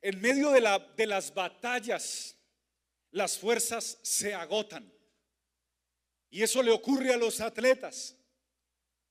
En 0.02 0.20
medio 0.22 0.52
de, 0.52 0.62
la, 0.62 0.80
de 0.80 1.08
las 1.08 1.34
batallas, 1.34 2.38
las 3.12 3.38
fuerzas 3.38 4.00
se 4.02 4.34
agotan. 4.34 4.92
Y 6.30 6.44
eso 6.44 6.62
le 6.62 6.72
ocurre 6.72 7.14
a 7.14 7.18
los 7.18 7.42
atletas. 7.42 8.16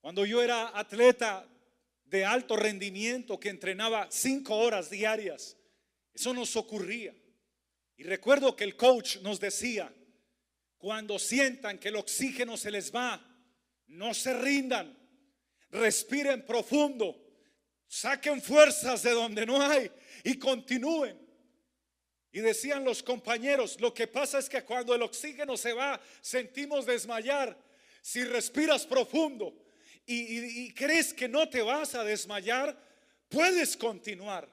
Cuando 0.01 0.25
yo 0.25 0.43
era 0.43 0.79
atleta 0.79 1.49
de 2.05 2.25
alto 2.25 2.57
rendimiento 2.57 3.41
que 3.41 3.49
entrenaba 3.49 4.09
cinco 4.11 4.57
horas 4.57 4.91
diarias, 4.91 5.57
eso 6.15 6.33
nos 6.33 6.57
ocurría. 6.57 7.15
Y 7.97 8.05
recuerdo 8.05 8.55
que 8.55 8.65
el 8.65 8.77
coach 8.77 9.19
nos 9.19 9.41
decía, 9.41 9.93
cuando 10.79 11.19
sientan 11.19 11.79
que 11.79 11.89
el 11.89 11.97
oxígeno 11.97 12.57
se 12.57 12.71
les 12.71 12.95
va, 12.95 13.21
no 13.89 14.15
se 14.15 14.35
rindan, 14.35 14.97
respiren 15.71 16.45
profundo, 16.45 17.17
saquen 17.87 18.43
fuerzas 18.43 19.03
de 19.03 19.13
donde 19.13 19.47
no 19.47 19.61
hay 19.63 19.91
y 20.25 20.39
continúen. 20.39 21.27
Y 22.33 22.41
decían 22.41 22.85
los 22.85 23.03
compañeros, 23.03 23.81
lo 23.81 23.95
que 23.95 24.07
pasa 24.07 24.39
es 24.39 24.49
que 24.49 24.63
cuando 24.63 24.95
el 24.95 25.03
oxígeno 25.03 25.57
se 25.57 25.73
va, 25.73 25.99
sentimos 26.21 26.85
desmayar. 26.85 27.57
Si 28.03 28.23
respiras 28.25 28.87
profundo 28.87 29.57
y, 30.05 30.73
crees 30.75 31.15
que 31.15 31.29
no 31.29 31.49
te 31.49 31.63
vas 31.63 31.95
a 31.95 32.05
desmayar, 32.05 32.79
puedes 33.29 33.77
continuar. 33.77 34.49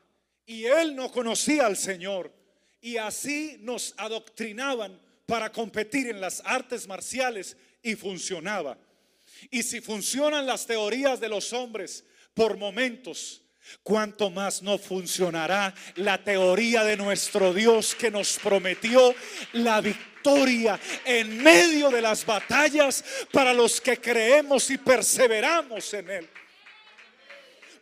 Y 0.45 0.63
él 0.65 0.95
no 0.95 1.11
conocía 1.11 1.65
al 1.65 1.75
Señor. 1.77 2.31
Y 2.79 2.97
así 2.97 3.57
nos 3.59 3.93
adoctrinaban 3.97 4.99
para 5.25 5.51
competir 5.51 6.09
en 6.09 6.19
las 6.21 6.41
artes 6.45 6.87
marciales 6.87 7.57
y 7.81 7.95
funcionaba. 7.95 8.77
Y 9.51 9.63
si 9.63 9.81
funcionan 9.81 10.45
las 10.45 10.65
teorías 10.65 11.19
de 11.19 11.29
los 11.29 11.53
hombres 11.53 12.03
por 12.33 12.57
momentos, 12.57 13.41
¿cuánto 13.83 14.29
más 14.29 14.61
no 14.61 14.77
funcionará 14.77 15.73
la 15.95 16.23
teoría 16.23 16.83
de 16.83 16.97
nuestro 16.97 17.53
Dios 17.53 17.95
que 17.95 18.11
nos 18.11 18.37
prometió 18.39 19.13
la 19.53 19.81
victoria 19.81 20.79
en 21.05 21.41
medio 21.41 21.89
de 21.89 22.01
las 22.01 22.25
batallas 22.25 23.03
para 23.31 23.53
los 23.53 23.79
que 23.81 23.97
creemos 23.97 24.69
y 24.69 24.77
perseveramos 24.77 25.93
en 25.93 26.09
Él? 26.09 26.29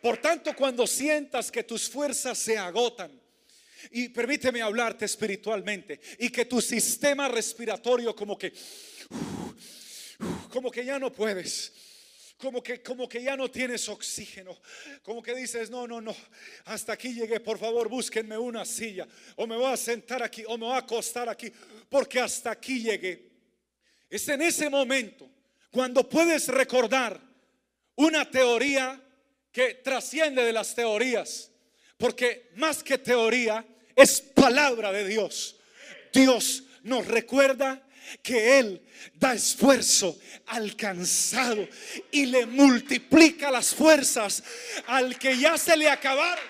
Por 0.00 0.18
tanto, 0.18 0.54
cuando 0.56 0.84
sientas 0.84 1.50
que 1.50 1.62
tus 1.62 1.88
fuerzas 1.88 2.36
se 2.36 2.58
agotan, 2.58 3.21
y 3.90 4.08
permíteme 4.08 4.62
hablarte 4.62 5.04
espiritualmente. 5.04 6.00
Y 6.18 6.30
que 6.30 6.44
tu 6.44 6.60
sistema 6.60 7.28
respiratorio 7.28 8.14
como 8.14 8.38
que, 8.38 8.52
como 10.50 10.70
que 10.70 10.84
ya 10.84 10.98
no 10.98 11.12
puedes. 11.12 11.72
Como 12.42 12.60
que, 12.60 12.82
como 12.82 13.08
que 13.08 13.22
ya 13.22 13.36
no 13.36 13.48
tienes 13.48 13.88
oxígeno. 13.88 14.58
Como 15.04 15.22
que 15.22 15.32
dices, 15.32 15.70
no, 15.70 15.86
no, 15.86 16.00
no. 16.00 16.14
Hasta 16.64 16.92
aquí 16.92 17.14
llegué. 17.14 17.38
Por 17.38 17.56
favor, 17.56 17.88
búsquenme 17.88 18.36
una 18.36 18.64
silla. 18.64 19.06
O 19.36 19.46
me 19.46 19.56
voy 19.56 19.72
a 19.72 19.76
sentar 19.76 20.24
aquí. 20.24 20.42
O 20.48 20.58
me 20.58 20.66
voy 20.66 20.74
a 20.74 20.78
acostar 20.78 21.28
aquí. 21.28 21.52
Porque 21.88 22.18
hasta 22.18 22.50
aquí 22.50 22.82
llegué. 22.82 23.30
Es 24.10 24.28
en 24.28 24.42
ese 24.42 24.68
momento 24.68 25.30
cuando 25.70 26.08
puedes 26.08 26.48
recordar 26.48 27.20
una 27.94 28.28
teoría 28.28 29.00
que 29.52 29.74
trasciende 29.74 30.42
de 30.44 30.52
las 30.52 30.74
teorías. 30.74 31.50
Porque 31.96 32.50
más 32.56 32.82
que 32.82 32.98
teoría, 32.98 33.64
es 33.96 34.20
palabra 34.20 34.92
de 34.92 35.06
Dios. 35.06 35.56
Dios 36.12 36.64
nos 36.82 37.06
recuerda 37.06 37.82
que 38.22 38.58
Él 38.58 38.82
da 39.14 39.34
esfuerzo 39.34 40.18
al 40.46 40.76
cansado 40.76 41.66
y 42.10 42.26
le 42.26 42.46
multiplica 42.46 43.50
las 43.50 43.74
fuerzas 43.74 44.42
al 44.86 45.18
que 45.18 45.36
ya 45.38 45.56
se 45.56 45.76
le 45.76 45.88
acabaron. 45.88 46.44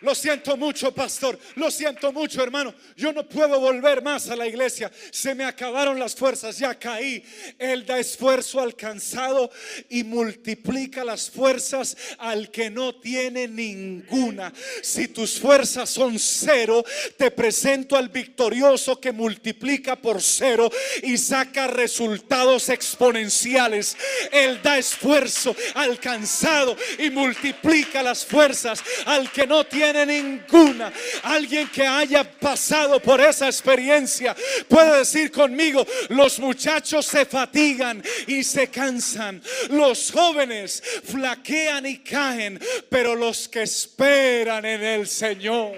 Lo 0.00 0.14
siento 0.14 0.56
mucho, 0.56 0.92
pastor. 0.92 1.38
Lo 1.56 1.70
siento 1.70 2.10
mucho, 2.10 2.42
hermano. 2.42 2.74
Yo 2.96 3.12
no 3.12 3.28
puedo 3.28 3.60
volver 3.60 4.02
más 4.02 4.30
a 4.30 4.36
la 4.36 4.46
iglesia. 4.46 4.90
Se 5.10 5.34
me 5.34 5.44
acabaron 5.44 5.98
las 5.98 6.14
fuerzas. 6.14 6.58
Ya 6.58 6.74
caí. 6.74 7.22
Él 7.58 7.84
da 7.84 7.98
esfuerzo 7.98 8.60
al 8.60 8.74
cansado 8.76 9.50
y 9.90 10.02
multiplica 10.04 11.04
las 11.04 11.28
fuerzas 11.28 11.96
al 12.18 12.50
que 12.50 12.70
no 12.70 12.94
tiene 12.94 13.46
ninguna. 13.46 14.52
Si 14.82 15.08
tus 15.08 15.38
fuerzas 15.38 15.90
son 15.90 16.18
cero, 16.18 16.82
te 17.18 17.30
presento 17.30 17.94
al 17.96 18.08
victorioso 18.08 18.98
que 18.98 19.12
multiplica 19.12 19.96
por 19.96 20.22
cero 20.22 20.70
y 21.02 21.18
saca 21.18 21.66
resultados 21.66 22.70
exponenciales. 22.70 23.98
Él 24.32 24.60
da 24.62 24.78
esfuerzo 24.78 25.54
al 25.74 26.00
cansado 26.00 26.74
y 26.98 27.10
multiplica 27.10 28.02
las 28.02 28.24
fuerzas 28.24 28.82
al 29.04 29.30
que 29.30 29.46
no 29.46 29.66
tiene 29.66 29.89
ninguna. 29.92 30.92
Alguien 31.22 31.68
que 31.68 31.86
haya 31.86 32.24
pasado 32.24 33.00
por 33.00 33.20
esa 33.20 33.46
experiencia 33.46 34.34
puede 34.68 34.98
decir 34.98 35.30
conmigo, 35.30 35.86
los 36.08 36.38
muchachos 36.38 37.06
se 37.06 37.24
fatigan 37.24 38.02
y 38.26 38.42
se 38.42 38.68
cansan. 38.68 39.42
Los 39.70 40.10
jóvenes 40.10 40.82
flaquean 41.04 41.86
y 41.86 41.98
caen, 41.98 42.60
pero 42.88 43.14
los 43.14 43.48
que 43.48 43.62
esperan 43.62 44.64
en 44.64 44.82
el 44.82 45.06
Señor. 45.06 45.76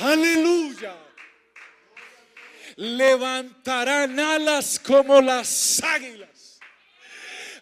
Aleluya. 0.00 0.96
Levantarán 2.76 4.18
alas 4.18 4.78
como 4.78 5.20
las 5.20 5.82
águilas 5.82 6.31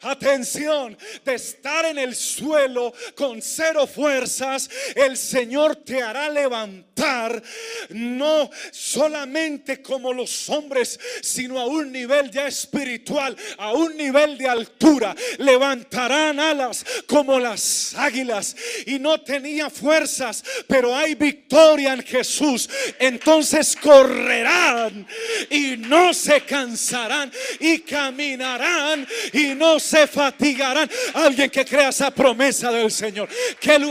atención, 0.03 0.97
de 1.25 1.35
estar 1.35 1.85
en 1.85 1.99
el 1.99 2.15
suelo 2.15 2.93
con 3.15 3.43
cero 3.43 3.87
fuerzas, 3.87 4.71
el 4.95 5.17
Señor 5.17 5.77
te 5.77 6.03
hará 6.03 6.29
levantar, 6.29 7.43
no 7.91 8.51
solamente 8.73 9.83
como 9.83 10.13
los 10.13 10.49
hombres, 10.49 10.99
sino 11.23 11.59
a 11.59 11.67
un 11.67 11.93
nivel 11.93 12.31
ya 12.31 12.47
espiritual, 12.47 13.37
a 13.59 13.73
un 13.73 13.97
nivel 13.97 14.39
de 14.39 14.49
altura. 14.49 15.15
Levantarán 15.39 16.41
alas 16.41 16.85
como 17.07 17.39
las 17.39 17.95
águilas 17.95 18.57
y 18.87 18.99
no 18.99 19.21
tenía 19.21 19.71
fuerzas, 19.71 20.43
pero 20.67 20.95
hay 20.95 21.15
victoria 21.15 21.93
en 21.93 22.03
Jesús. 22.03 22.69
Entonces 22.99 23.77
correrán 23.77 25.07
y 25.51 25.77
no 25.77 26.15
se 26.15 26.43
cansarán 26.43 27.33
y 27.59 27.81
caminarán 27.81 29.07
y 29.33 29.55
no 29.55 29.79
se 29.81 29.90
fatigarán. 30.07 30.89
Alguien 31.15 31.51
que 31.51 31.65
crea 31.65 31.89
esa 31.89 32.11
promesa 32.11 32.71
del 32.71 32.91
Señor, 32.91 33.29
que 33.61 33.79
lo, 33.79 33.89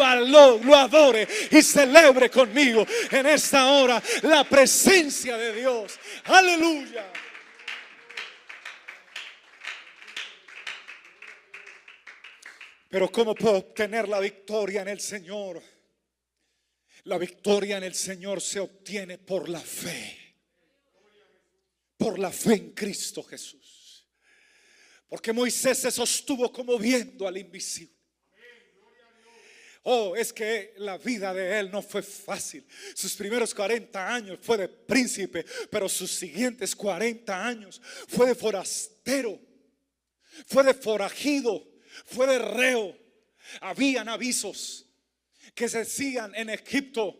lo 0.57 0.75
adore 0.75 1.27
y 1.51 1.62
celebre 1.62 2.29
conmigo 2.29 2.85
en 3.12 3.25
esta 3.25 3.67
hora 3.67 4.01
la 4.23 4.43
presencia 4.43 5.38
de 5.38 5.53
Dios. 5.53 5.99
Aleluya. 6.25 7.12
Pero 12.89 13.12
¿cómo 13.12 13.35
puedo 13.35 13.57
obtener 13.57 14.09
la 14.09 14.19
victoria 14.19 14.81
en 14.81 14.88
el 14.88 14.99
Señor? 14.99 15.62
La 17.03 17.17
victoria 17.17 17.77
en 17.77 17.83
el 17.83 17.93
Señor 17.93 18.41
se 18.41 18.59
obtiene 18.59 19.19
por 19.19 19.47
la 19.47 19.59
fe. 19.59 20.17
Por 21.97 22.17
la 22.17 22.31
fe 22.31 22.53
en 22.53 22.71
Cristo 22.71 23.23
Jesús. 23.23 23.68
Porque 25.10 25.34
Moisés 25.34 25.80
se 25.80 25.91
sostuvo 25.91 26.52
como 26.52 26.78
viendo 26.78 27.28
al 27.28 27.38
invisible. 27.38 28.00
Oh, 29.84 30.15
es 30.15 30.32
que 30.32 30.74
la 30.78 30.98
vida 31.00 31.34
de 31.34 31.60
él 31.60 31.72
no 31.72 31.82
fue 31.82 32.04
fácil. 32.04 32.65
Sus 32.93 33.15
primeros 33.15 33.56
40 33.56 34.13
años 34.13 34.38
fue 34.41 34.58
de 34.58 34.67
príncipe, 34.67 35.43
pero 35.72 35.89
sus 35.89 36.12
siguientes 36.12 36.76
40 36.76 37.48
años 37.48 37.82
fue 38.08 38.28
de 38.28 38.36
forastero, 38.36 39.39
fue 40.45 40.63
de 40.63 40.74
forajido, 40.76 41.65
fue 42.06 42.28
de 42.28 42.39
reo. 42.39 42.95
Habían 43.62 44.10
avisos 44.10 44.86
que 45.56 45.67
se 45.67 45.80
decían 45.80 46.36
en 46.36 46.50
Egipto. 46.52 47.19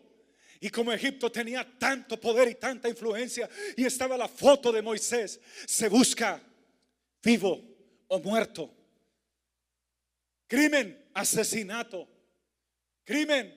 Y 0.60 0.68
como 0.68 0.92
Egipto 0.92 1.32
tenía 1.32 1.66
tanto 1.78 2.20
poder 2.20 2.46
y 2.46 2.54
tanta 2.54 2.88
influencia, 2.88 3.48
y 3.76 3.86
estaba 3.86 4.16
la 4.18 4.28
foto 4.28 4.70
de 4.70 4.82
Moisés, 4.82 5.40
se 5.66 5.88
busca 5.88 6.40
vivo 7.22 7.69
o 8.10 8.18
muerto. 8.18 8.72
Crimen, 10.46 11.10
asesinato. 11.14 12.08
Crimen, 13.04 13.56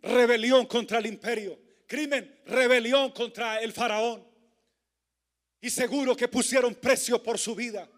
rebelión 0.00 0.66
contra 0.66 0.98
el 0.98 1.06
imperio. 1.06 1.58
Crimen, 1.86 2.40
rebelión 2.46 3.12
contra 3.12 3.60
el 3.60 3.72
faraón. 3.72 4.26
Y 5.60 5.70
seguro 5.70 6.16
que 6.16 6.28
pusieron 6.28 6.74
precio 6.74 7.22
por 7.22 7.38
su 7.38 7.54
vida. 7.54 7.88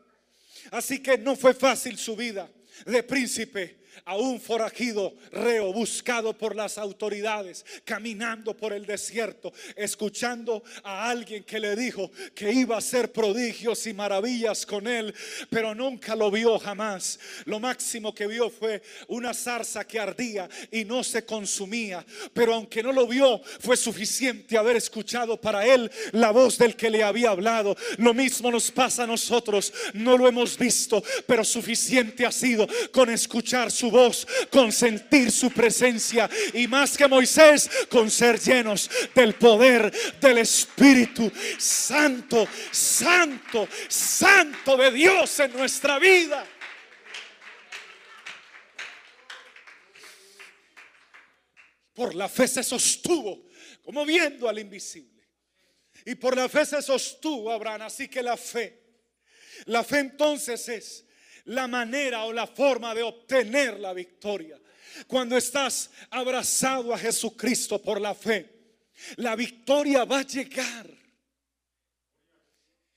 Así 0.70 1.02
que 1.02 1.16
no 1.16 1.36
fue 1.36 1.54
fácil 1.54 1.96
su 1.96 2.14
vida 2.14 2.50
de 2.84 3.02
príncipe 3.02 3.83
a 4.04 4.16
un 4.16 4.40
forajido 4.40 5.14
reo 5.32 5.72
buscado 5.72 6.36
por 6.36 6.54
las 6.56 6.78
autoridades, 6.78 7.64
caminando 7.84 8.56
por 8.56 8.72
el 8.72 8.86
desierto, 8.86 9.52
escuchando 9.76 10.62
a 10.82 11.08
alguien 11.08 11.44
que 11.44 11.60
le 11.60 11.76
dijo 11.76 12.10
que 12.34 12.52
iba 12.52 12.74
a 12.74 12.78
hacer 12.78 13.12
prodigios 13.12 13.86
y 13.86 13.94
maravillas 13.94 14.66
con 14.66 14.86
él, 14.86 15.14
pero 15.50 15.74
nunca 15.74 16.14
lo 16.16 16.30
vio 16.30 16.58
jamás. 16.58 17.18
Lo 17.44 17.60
máximo 17.60 18.14
que 18.14 18.26
vio 18.26 18.50
fue 18.50 18.82
una 19.08 19.34
zarza 19.34 19.84
que 19.84 19.98
ardía 19.98 20.48
y 20.70 20.84
no 20.84 21.04
se 21.04 21.24
consumía, 21.24 22.04
pero 22.32 22.54
aunque 22.54 22.82
no 22.82 22.92
lo 22.92 23.06
vio, 23.06 23.40
fue 23.60 23.76
suficiente 23.76 24.58
haber 24.58 24.76
escuchado 24.76 25.40
para 25.40 25.66
él 25.66 25.90
la 26.12 26.30
voz 26.30 26.58
del 26.58 26.76
que 26.76 26.90
le 26.90 27.02
había 27.02 27.30
hablado. 27.30 27.76
Lo 27.98 28.14
mismo 28.14 28.50
nos 28.50 28.70
pasa 28.70 29.04
a 29.04 29.06
nosotros, 29.06 29.72
no 29.94 30.16
lo 30.16 30.28
hemos 30.28 30.58
visto, 30.58 31.02
pero 31.26 31.44
suficiente 31.44 32.26
ha 32.26 32.32
sido 32.32 32.66
con 32.92 33.10
escuchar 33.10 33.70
su 33.70 33.83
voz, 33.90 34.26
con 34.50 34.72
sentir 34.72 35.30
su 35.30 35.50
presencia 35.50 36.28
y 36.52 36.66
más 36.68 36.96
que 36.96 37.08
Moisés, 37.08 37.70
con 37.88 38.10
ser 38.10 38.40
llenos 38.40 38.90
del 39.14 39.34
poder 39.34 39.92
del 40.20 40.38
Espíritu 40.38 41.30
Santo, 41.58 42.46
Santo, 42.70 43.68
Santo 43.88 44.76
de 44.76 44.90
Dios 44.90 45.40
en 45.40 45.52
nuestra 45.52 45.98
vida. 45.98 46.46
Por 51.94 52.14
la 52.14 52.28
fe 52.28 52.48
se 52.48 52.62
sostuvo, 52.62 53.46
como 53.82 54.04
viendo 54.04 54.48
al 54.48 54.58
invisible. 54.58 55.14
Y 56.04 56.16
por 56.16 56.36
la 56.36 56.48
fe 56.48 56.66
se 56.66 56.82
sostuvo 56.82 57.50
Abraham. 57.50 57.82
Así 57.82 58.08
que 58.08 58.22
la 58.22 58.36
fe, 58.36 58.82
la 59.66 59.84
fe 59.84 60.00
entonces 60.00 60.68
es 60.68 61.03
la 61.46 61.66
manera 61.66 62.24
o 62.24 62.32
la 62.32 62.46
forma 62.46 62.94
de 62.94 63.02
obtener 63.02 63.78
la 63.80 63.92
victoria. 63.92 64.58
Cuando 65.06 65.36
estás 65.36 65.90
abrazado 66.10 66.94
a 66.94 66.98
Jesucristo 66.98 67.80
por 67.82 68.00
la 68.00 68.14
fe, 68.14 68.50
la 69.16 69.34
victoria 69.34 70.04
va 70.04 70.20
a 70.20 70.26
llegar. 70.26 71.04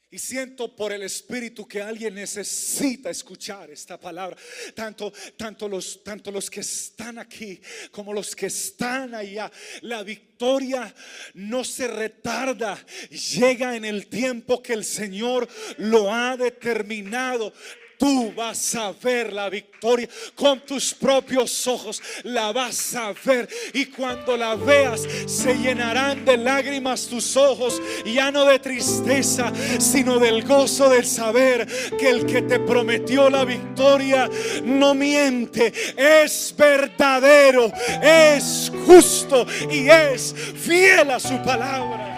Y 0.10 0.20
siento 0.20 0.74
por 0.74 0.94
el 0.94 1.04
Espíritu 1.04 1.68
que 1.68 1.82
alguien 1.82 2.16
necesita 2.16 3.10
escuchar 3.10 3.70
esta 3.70 4.00
palabra. 4.00 4.38
Tanto, 4.74 5.12
tanto, 5.36 5.68
los, 5.68 6.02
tanto 6.02 6.32
los 6.32 6.50
que 6.50 6.62
están 6.62 7.20
aquí 7.20 7.60
como 7.92 8.14
los 8.14 8.34
que 8.34 8.46
están 8.46 9.14
allá. 9.14 9.52
La 9.82 10.04
victoria 10.04 10.96
no 11.34 11.66
se 11.66 11.88
retarda. 11.88 12.78
Llega 13.10 13.76
en 13.76 13.84
el 13.84 14.08
tiempo 14.08 14.64
que 14.64 14.74
el 14.74 14.86
Señor 14.86 15.46
lo 15.78 16.14
ha 16.14 16.38
determinado 16.38 17.52
tú 17.98 18.34
vas 18.36 18.76
a 18.76 18.92
ver 18.92 19.34
la 19.34 19.50
victoria 19.50 20.08
con 20.36 20.60
tus 20.62 20.94
propios 20.94 21.68
ojos. 21.68 22.02
La 22.24 22.52
vas 22.52 22.96
a 22.96 23.14
ver 23.26 23.48
y 23.74 23.86
cuando 23.86 24.38
la 24.38 24.56
veas 24.56 25.08
se 25.26 25.56
llenarán 25.56 26.26
de 26.26 26.38
lágrimas 26.38 27.08
tus 27.08 27.36
ojos, 27.36 27.82
ya 28.06 28.32
no 28.32 28.46
de 28.46 28.60
tristeza, 28.60 29.52
sino 29.80 30.20
del 30.20 30.44
gozo 30.44 30.90
del 30.90 31.06
saber 31.06 31.68
que 31.98 32.10
el 32.10 32.26
que 32.26 32.42
te 32.44 32.60
prometió 32.60 33.30
la 33.30 33.46
victoria 33.46 34.30
no 34.64 34.94
miente, 34.94 35.74
es 35.96 36.54
verdadero, 36.58 37.72
es 38.02 38.72
justo 38.86 39.46
y 39.70 39.90
es 39.90 40.34
fiel 40.34 41.12
a 41.12 41.20
su 41.20 41.42
palabra. 41.44 42.17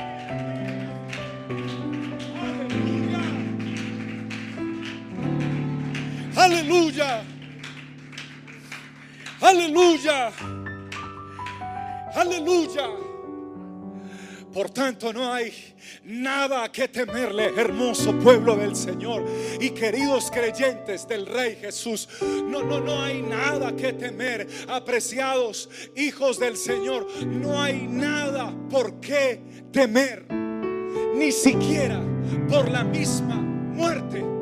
Aleluya. 6.50 7.24
Aleluya. 9.40 10.32
Aleluya. 12.16 12.90
Por 14.52 14.72
tanto, 14.72 15.14
no 15.14 15.32
hay 15.32 15.54
nada 16.06 16.72
que 16.72 16.88
temerle, 16.88 17.54
hermoso 17.56 18.18
pueblo 18.18 18.56
del 18.56 18.76
Señor 18.76 19.24
y 19.62 19.70
queridos 19.70 20.32
creyentes 20.32 21.08
del 21.08 21.28
Rey 21.28 21.56
Jesús. 21.62 22.10
No, 22.20 22.64
no, 22.64 22.80
no 22.80 23.00
hay 23.00 23.22
nada 23.22 23.76
que 23.76 23.94
temer, 23.94 24.48
apreciados 24.68 25.70
hijos 25.96 26.40
del 26.40 26.58
Señor. 26.58 27.06
No 27.28 27.62
hay 27.62 27.86
nada 27.88 28.52
por 28.72 29.00
qué 29.00 29.40
temer, 29.72 30.26
ni 31.14 31.32
siquiera 31.32 32.02
por 32.50 32.68
la 32.72 32.84
misma 32.84 33.36
muerte. 33.36 34.39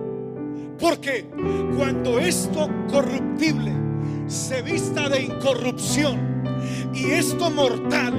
Porque 0.80 1.26
cuando 1.76 2.20
esto 2.20 2.70
corruptible 2.90 3.74
se 4.28 4.62
vista 4.62 5.10
de 5.10 5.24
incorrupción 5.24 6.44
y 6.94 7.12
esto 7.12 7.50
mortal 7.50 8.14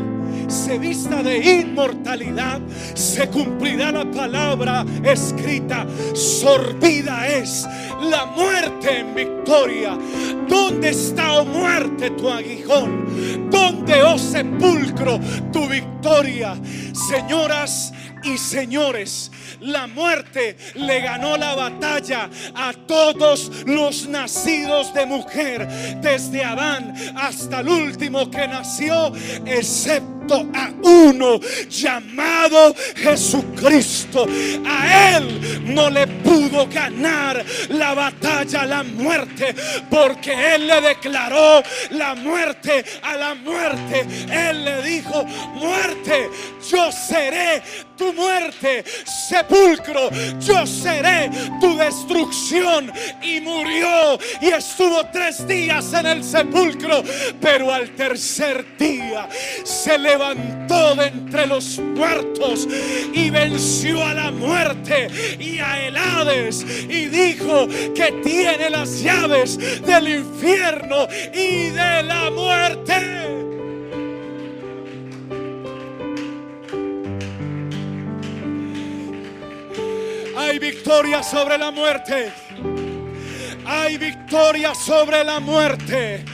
se 0.49 0.79
vista 0.79 1.23
de 1.23 1.61
inmortalidad, 1.61 2.61
se 2.95 3.29
cumplirá 3.29 3.93
la 3.93 4.11
palabra 4.11 4.85
escrita. 5.05 5.87
Sorbida 6.15 7.29
es 7.29 7.69
la 8.03 8.27
muerte 8.27 9.01
en 9.01 9.15
victoria. 9.15 9.99
¿Dónde 10.49 10.91
está, 10.91 11.35
oh 11.35 11.45
muerte, 11.45 12.11
tu 12.11 12.29
aguijón? 12.31 13.51
¿Dónde, 13.51 14.03
oh 14.03 14.19
sepulcro, 14.19 15.21
tu 15.53 15.69
victoria? 15.69 16.57
Señoras 16.93 17.93
y 18.23 18.39
señores, 18.39 19.31
la 19.61 19.87
muerte 19.87 20.57
le 20.75 21.01
ganó 21.01 21.37
la 21.37 21.55
batalla 21.55 22.29
a 22.55 22.73
todos 22.73 23.51
los 23.67 24.09
nacidos 24.09 24.93
de 24.95 25.07
mujer, 25.07 25.67
desde 26.01 26.45
Adán 26.45 26.95
hasta 27.17 27.61
el 27.61 27.69
último 27.69 28.31
que 28.31 28.47
nació, 28.49 29.13
excepto 29.47 30.47
a 30.55 30.71
uno 30.83 31.41
llamado 31.69 32.75
Jesucristo. 32.97 34.27
A 34.67 35.17
él 35.17 35.65
no 35.75 35.91
le 35.91 36.07
pudo 36.07 36.69
ganar 36.69 37.45
la 37.71 37.95
batalla 37.95 38.67
la 38.67 38.83
muerte 38.83 39.55
porque 39.91 40.55
Él 40.55 40.67
le 40.67 40.81
declaró 40.81 41.63
la 41.91 42.15
muerte 42.15 42.85
a 43.03 43.17
la 43.17 43.35
muerte. 43.35 44.07
Él 44.31 44.65
le 44.65 44.83
dijo, 44.83 45.25
muerte, 45.55 46.31
yo 46.71 46.93
seré 46.93 47.63
tu 47.97 48.13
muerte, 48.13 48.85
sepulcro, 49.29 50.11
yo 50.41 50.67
seré 50.67 51.31
tu 51.61 51.77
destrucción. 51.77 52.93
Y 53.23 53.41
murió 53.41 54.19
y 54.41 54.49
estuvo 54.49 55.05
tres 55.13 55.47
días 55.47 55.93
en 55.95 56.07
el 56.07 56.25
sepulcro, 56.25 57.03
pero 57.41 57.73
al 57.73 57.91
tercer 57.91 58.65
día 58.79 59.29
se 59.65 59.99
levantó 59.99 60.95
de 60.95 61.07
entre 61.07 61.47
los 61.47 61.79
muertos 61.79 62.69
y 63.13 63.31
venció 63.31 64.05
a 64.05 64.15
la 64.15 64.31
muerte 64.31 65.09
y 65.39 65.59
a 65.59 65.87
el 65.87 65.97
Hades 65.97 66.65
y 66.89 67.07
dijo 67.07 67.67
que 67.95 68.21
tiene 68.23 68.71
las 68.71 69.01
llaves 69.03 69.59
del 69.83 70.09
infierno 70.09 71.09
y 71.33 71.71
de 71.71 72.03
la 72.03 72.31
muerte. 72.31 73.48
Hay 80.49 80.59
victoria 80.59 81.23
sobre 81.23 81.59
la 81.59 81.71
muerte. 81.71 82.33
Hay 83.67 83.99
victoria 83.99 84.75
sobre 84.75 85.23
la 85.23 85.41
muerte. 85.41 86.25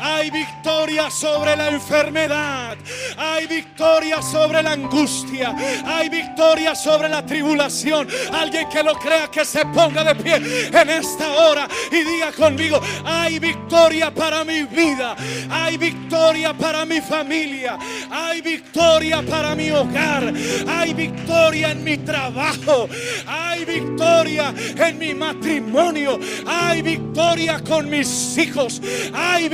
Hay 0.00 0.30
victoria 0.30 1.10
sobre 1.10 1.56
la 1.56 1.68
enfermedad. 1.68 2.76
Hay 3.16 3.46
victoria 3.46 4.22
sobre 4.22 4.62
la 4.62 4.72
angustia. 4.72 5.54
Hay 5.84 6.08
victoria 6.08 6.74
sobre 6.74 7.08
la 7.08 7.24
tribulación. 7.24 8.08
Alguien 8.32 8.68
que 8.68 8.82
lo 8.82 8.94
crea 8.94 9.28
que 9.28 9.44
se 9.44 9.64
ponga 9.66 10.04
de 10.04 10.14
pie 10.14 10.36
en 10.36 10.90
esta 10.90 11.30
hora 11.32 11.68
y 11.90 12.02
diga 12.02 12.32
conmigo, 12.32 12.80
hay 13.04 13.38
victoria 13.38 14.12
para 14.12 14.44
mi 14.44 14.64
vida. 14.64 15.16
Hay 15.50 15.76
victoria 15.76 16.52
para 16.54 16.84
mi 16.84 17.00
familia. 17.00 17.78
Hay 18.10 18.40
victoria 18.40 19.22
para 19.22 19.54
mi 19.54 19.70
hogar. 19.70 20.32
Hay 20.68 20.94
victoria 20.94 21.70
en 21.72 21.84
mi 21.84 21.98
trabajo. 21.98 22.88
Hay 23.26 23.64
victoria 23.64 24.54
en 24.76 24.98
mi 24.98 25.14
matrimonio. 25.14 26.18
Hay 26.46 26.82
victoria 26.82 27.60
con 27.60 27.88
mis 27.88 28.36
hijos. 28.38 28.80
Hay 29.14 29.48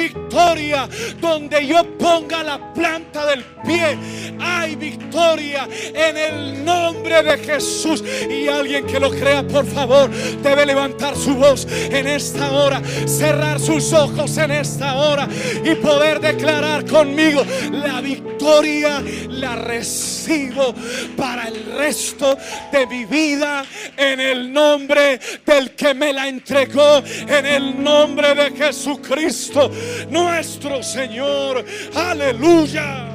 donde 1.20 1.66
yo 1.66 1.84
ponga 1.98 2.42
la 2.42 2.72
planta 2.72 3.26
del 3.26 3.44
pie. 3.64 3.98
Hay 4.40 4.76
victoria 4.76 5.68
en 5.94 6.16
el 6.16 6.64
nombre 6.64 7.22
de 7.22 7.38
Jesús. 7.38 8.02
Y 8.30 8.48
alguien 8.48 8.86
que 8.86 8.98
lo 8.98 9.10
crea, 9.10 9.46
por 9.46 9.66
favor, 9.66 10.10
debe 10.42 10.66
levantar 10.66 11.16
su 11.16 11.34
voz 11.34 11.66
en 11.70 12.06
esta 12.06 12.52
hora, 12.52 12.82
cerrar 13.06 13.60
sus 13.60 13.92
ojos 13.92 14.36
en 14.38 14.50
esta 14.52 14.96
hora 14.96 15.28
y 15.64 15.74
poder 15.76 16.20
declarar 16.20 16.86
conmigo 16.86 17.42
la 17.70 18.00
victoria 18.00 19.02
la 19.28 19.56
recibo 19.56 20.74
para 21.16 21.48
el 21.48 21.64
resto 21.76 22.36
de 22.72 22.86
mi 22.86 23.04
vida 23.04 23.64
en 23.96 24.20
el 24.20 24.52
nombre 24.52 25.20
del 25.44 25.74
que 25.74 25.94
me 25.94 26.12
la 26.12 26.28
entregó, 26.28 27.02
en 27.28 27.46
el 27.46 27.82
nombre 27.82 28.34
de 28.34 28.50
Jesucristo. 28.50 29.70
No 30.10 30.21
nuestro 30.22 30.82
Señor. 30.82 31.64
Aleluya. 31.94 33.08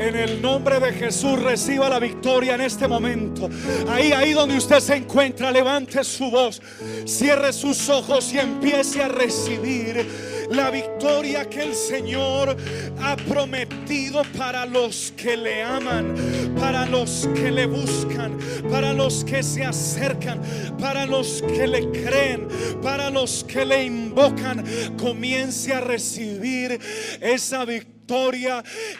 En 0.00 0.16
el 0.16 0.40
nombre 0.40 0.80
de 0.80 0.92
Jesús 0.92 1.42
reciba 1.42 1.88
la 1.88 1.98
victoria 1.98 2.54
en 2.54 2.62
este 2.62 2.88
momento. 2.88 3.48
Ahí, 3.88 4.12
ahí 4.12 4.32
donde 4.32 4.56
usted 4.56 4.80
se 4.80 4.96
encuentra, 4.96 5.50
levante 5.50 6.02
su 6.04 6.30
voz, 6.30 6.62
cierre 7.04 7.52
sus 7.52 7.88
ojos 7.88 8.32
y 8.32 8.38
empiece 8.38 9.02
a 9.02 9.08
recibir 9.08 10.37
la 10.50 10.70
victoria 10.70 11.48
que 11.48 11.62
el 11.62 11.74
Señor 11.74 12.56
ha 13.00 13.16
prometido 13.16 14.22
para 14.36 14.66
los 14.66 15.12
que 15.16 15.36
le 15.36 15.62
aman, 15.62 16.14
para 16.58 16.86
los 16.86 17.28
que 17.34 17.50
le 17.50 17.66
buscan, 17.66 18.38
para 18.70 18.92
los 18.92 19.24
que 19.24 19.42
se 19.42 19.64
acercan, 19.64 20.40
para 20.78 21.06
los 21.06 21.42
que 21.42 21.66
le 21.66 21.90
creen, 21.90 22.48
para 22.82 23.10
los 23.10 23.44
que 23.44 23.64
le 23.64 23.84
invocan. 23.84 24.64
Comience 24.96 25.72
a 25.72 25.80
recibir 25.80 26.78
esa 27.20 27.64
victoria 27.64 27.98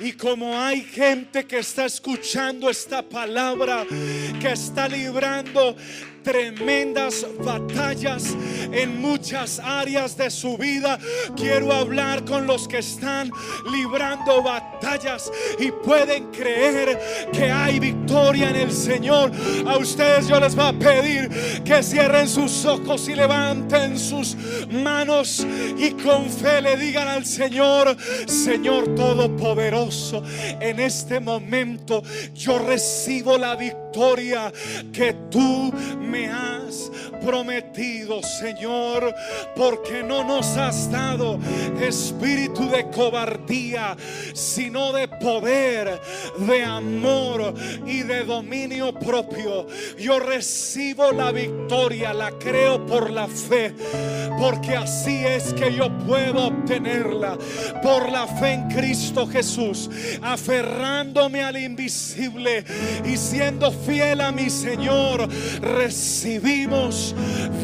y 0.01 0.13
como 0.13 0.59
hay 0.59 0.83
gente 0.83 1.47
que 1.47 1.59
está 1.59 1.87
escuchando 1.87 2.69
esta 2.69 3.03
palabra, 3.03 3.87
que 4.39 4.53
está 4.53 4.87
librando 4.87 5.77
tremendas 6.29 7.27
batallas 7.43 8.37
en 8.71 9.01
muchas 9.01 9.59
áreas 9.59 10.15
de 10.15 10.31
su 10.31 10.59
vida. 10.59 10.99
Quiero 11.35 11.73
hablar 11.73 12.23
con 12.27 12.47
los 12.47 12.69
que 12.69 12.79
están 12.79 13.31
librando 13.73 14.43
batallas 14.43 15.33
y 15.59 15.71
pueden 15.71 16.31
creer 16.31 16.99
que 17.33 17.51
hay 17.51 17.81
victoria 17.81 18.51
en 18.51 18.57
el 18.57 18.73
Señor. 18.73 19.33
A 19.67 19.79
ustedes 19.79 20.29
yo 20.29 20.39
les 20.39 20.55
voy 20.55 20.67
a 20.67 20.73
pedir 20.79 21.31
que 21.65 21.83
cierren 21.83 22.29
sus 22.29 22.67
ojos 22.67 23.09
y 23.09 23.15
levanten 23.15 23.99
sus 23.99 24.37
manos 24.71 25.47
y 25.79 25.93
con 25.93 26.29
fe 26.29 26.61
le 26.61 26.77
digan 26.77 27.09
al 27.09 27.25
Señor, 27.25 27.97
Señor 28.27 28.95
Todopoderoso, 28.95 30.23
en 30.61 30.79
este 30.79 31.21
momento 31.21 32.03
yo 32.35 32.59
recibo 32.59 33.39
la 33.39 33.57
victoria 33.57 34.53
que 34.93 35.15
tú 35.31 35.73
me 35.99 36.18
has 36.27 36.91
prometido, 37.25 38.23
Señor, 38.23 39.15
porque 39.57 40.03
no 40.03 40.25
nos 40.25 40.57
has 40.57 40.91
dado 40.91 41.39
espíritu 41.81 42.69
de 42.71 42.89
cobardía, 42.91 43.97
sino 44.35 44.93
de 44.93 45.09
poder, 45.09 46.01
de 46.39 46.65
amor 46.65 47.55
y 47.87 48.03
de 48.03 48.25
dominio 48.25 48.93
propio. 48.93 49.67
Yo 49.99 50.19
recibo 50.19 51.13
la 51.13 51.33
victoria, 51.33 52.13
la 52.15 52.31
creo 52.33 52.85
por 52.87 53.11
la 53.11 53.27
fe, 53.29 53.75
porque 54.39 54.77
así 54.77 55.25
es 55.25 55.53
que 55.55 55.75
yo 55.75 55.97
puedo 55.99 56.47
obtenerla, 56.47 57.37
por 57.83 58.11
la 58.11 58.27
fe 58.27 58.53
en 58.53 58.69
Cristo 58.69 59.27
Jesús, 59.27 59.91
aferrándome 60.23 61.43
al 61.43 61.57
invisible 61.57 62.65
y 63.05 63.17
siendo 63.17 63.71
fiel 63.71 64.21
a 64.21 64.33
mi 64.33 64.51
Señor 64.51 65.29
recibimos 65.99 67.13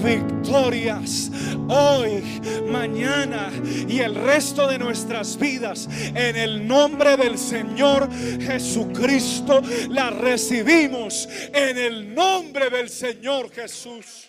victorias 0.02 1.30
hoy, 1.68 2.20
mañana 2.68 3.52
y 3.88 4.00
el 4.00 4.16
resto 4.16 4.66
de 4.66 4.76
nuestras 4.76 5.38
vidas. 5.38 5.88
En 6.16 6.34
el 6.34 6.66
nombre 6.66 7.16
del 7.16 7.38
Señor 7.38 8.08
Jesucristo 8.40 9.62
la 9.88 10.10
recibimos. 10.10 11.28
En 11.52 11.78
el 11.78 12.12
nombre 12.12 12.70
del 12.70 12.90
Señor 12.90 13.52
Jesús. 13.52 14.28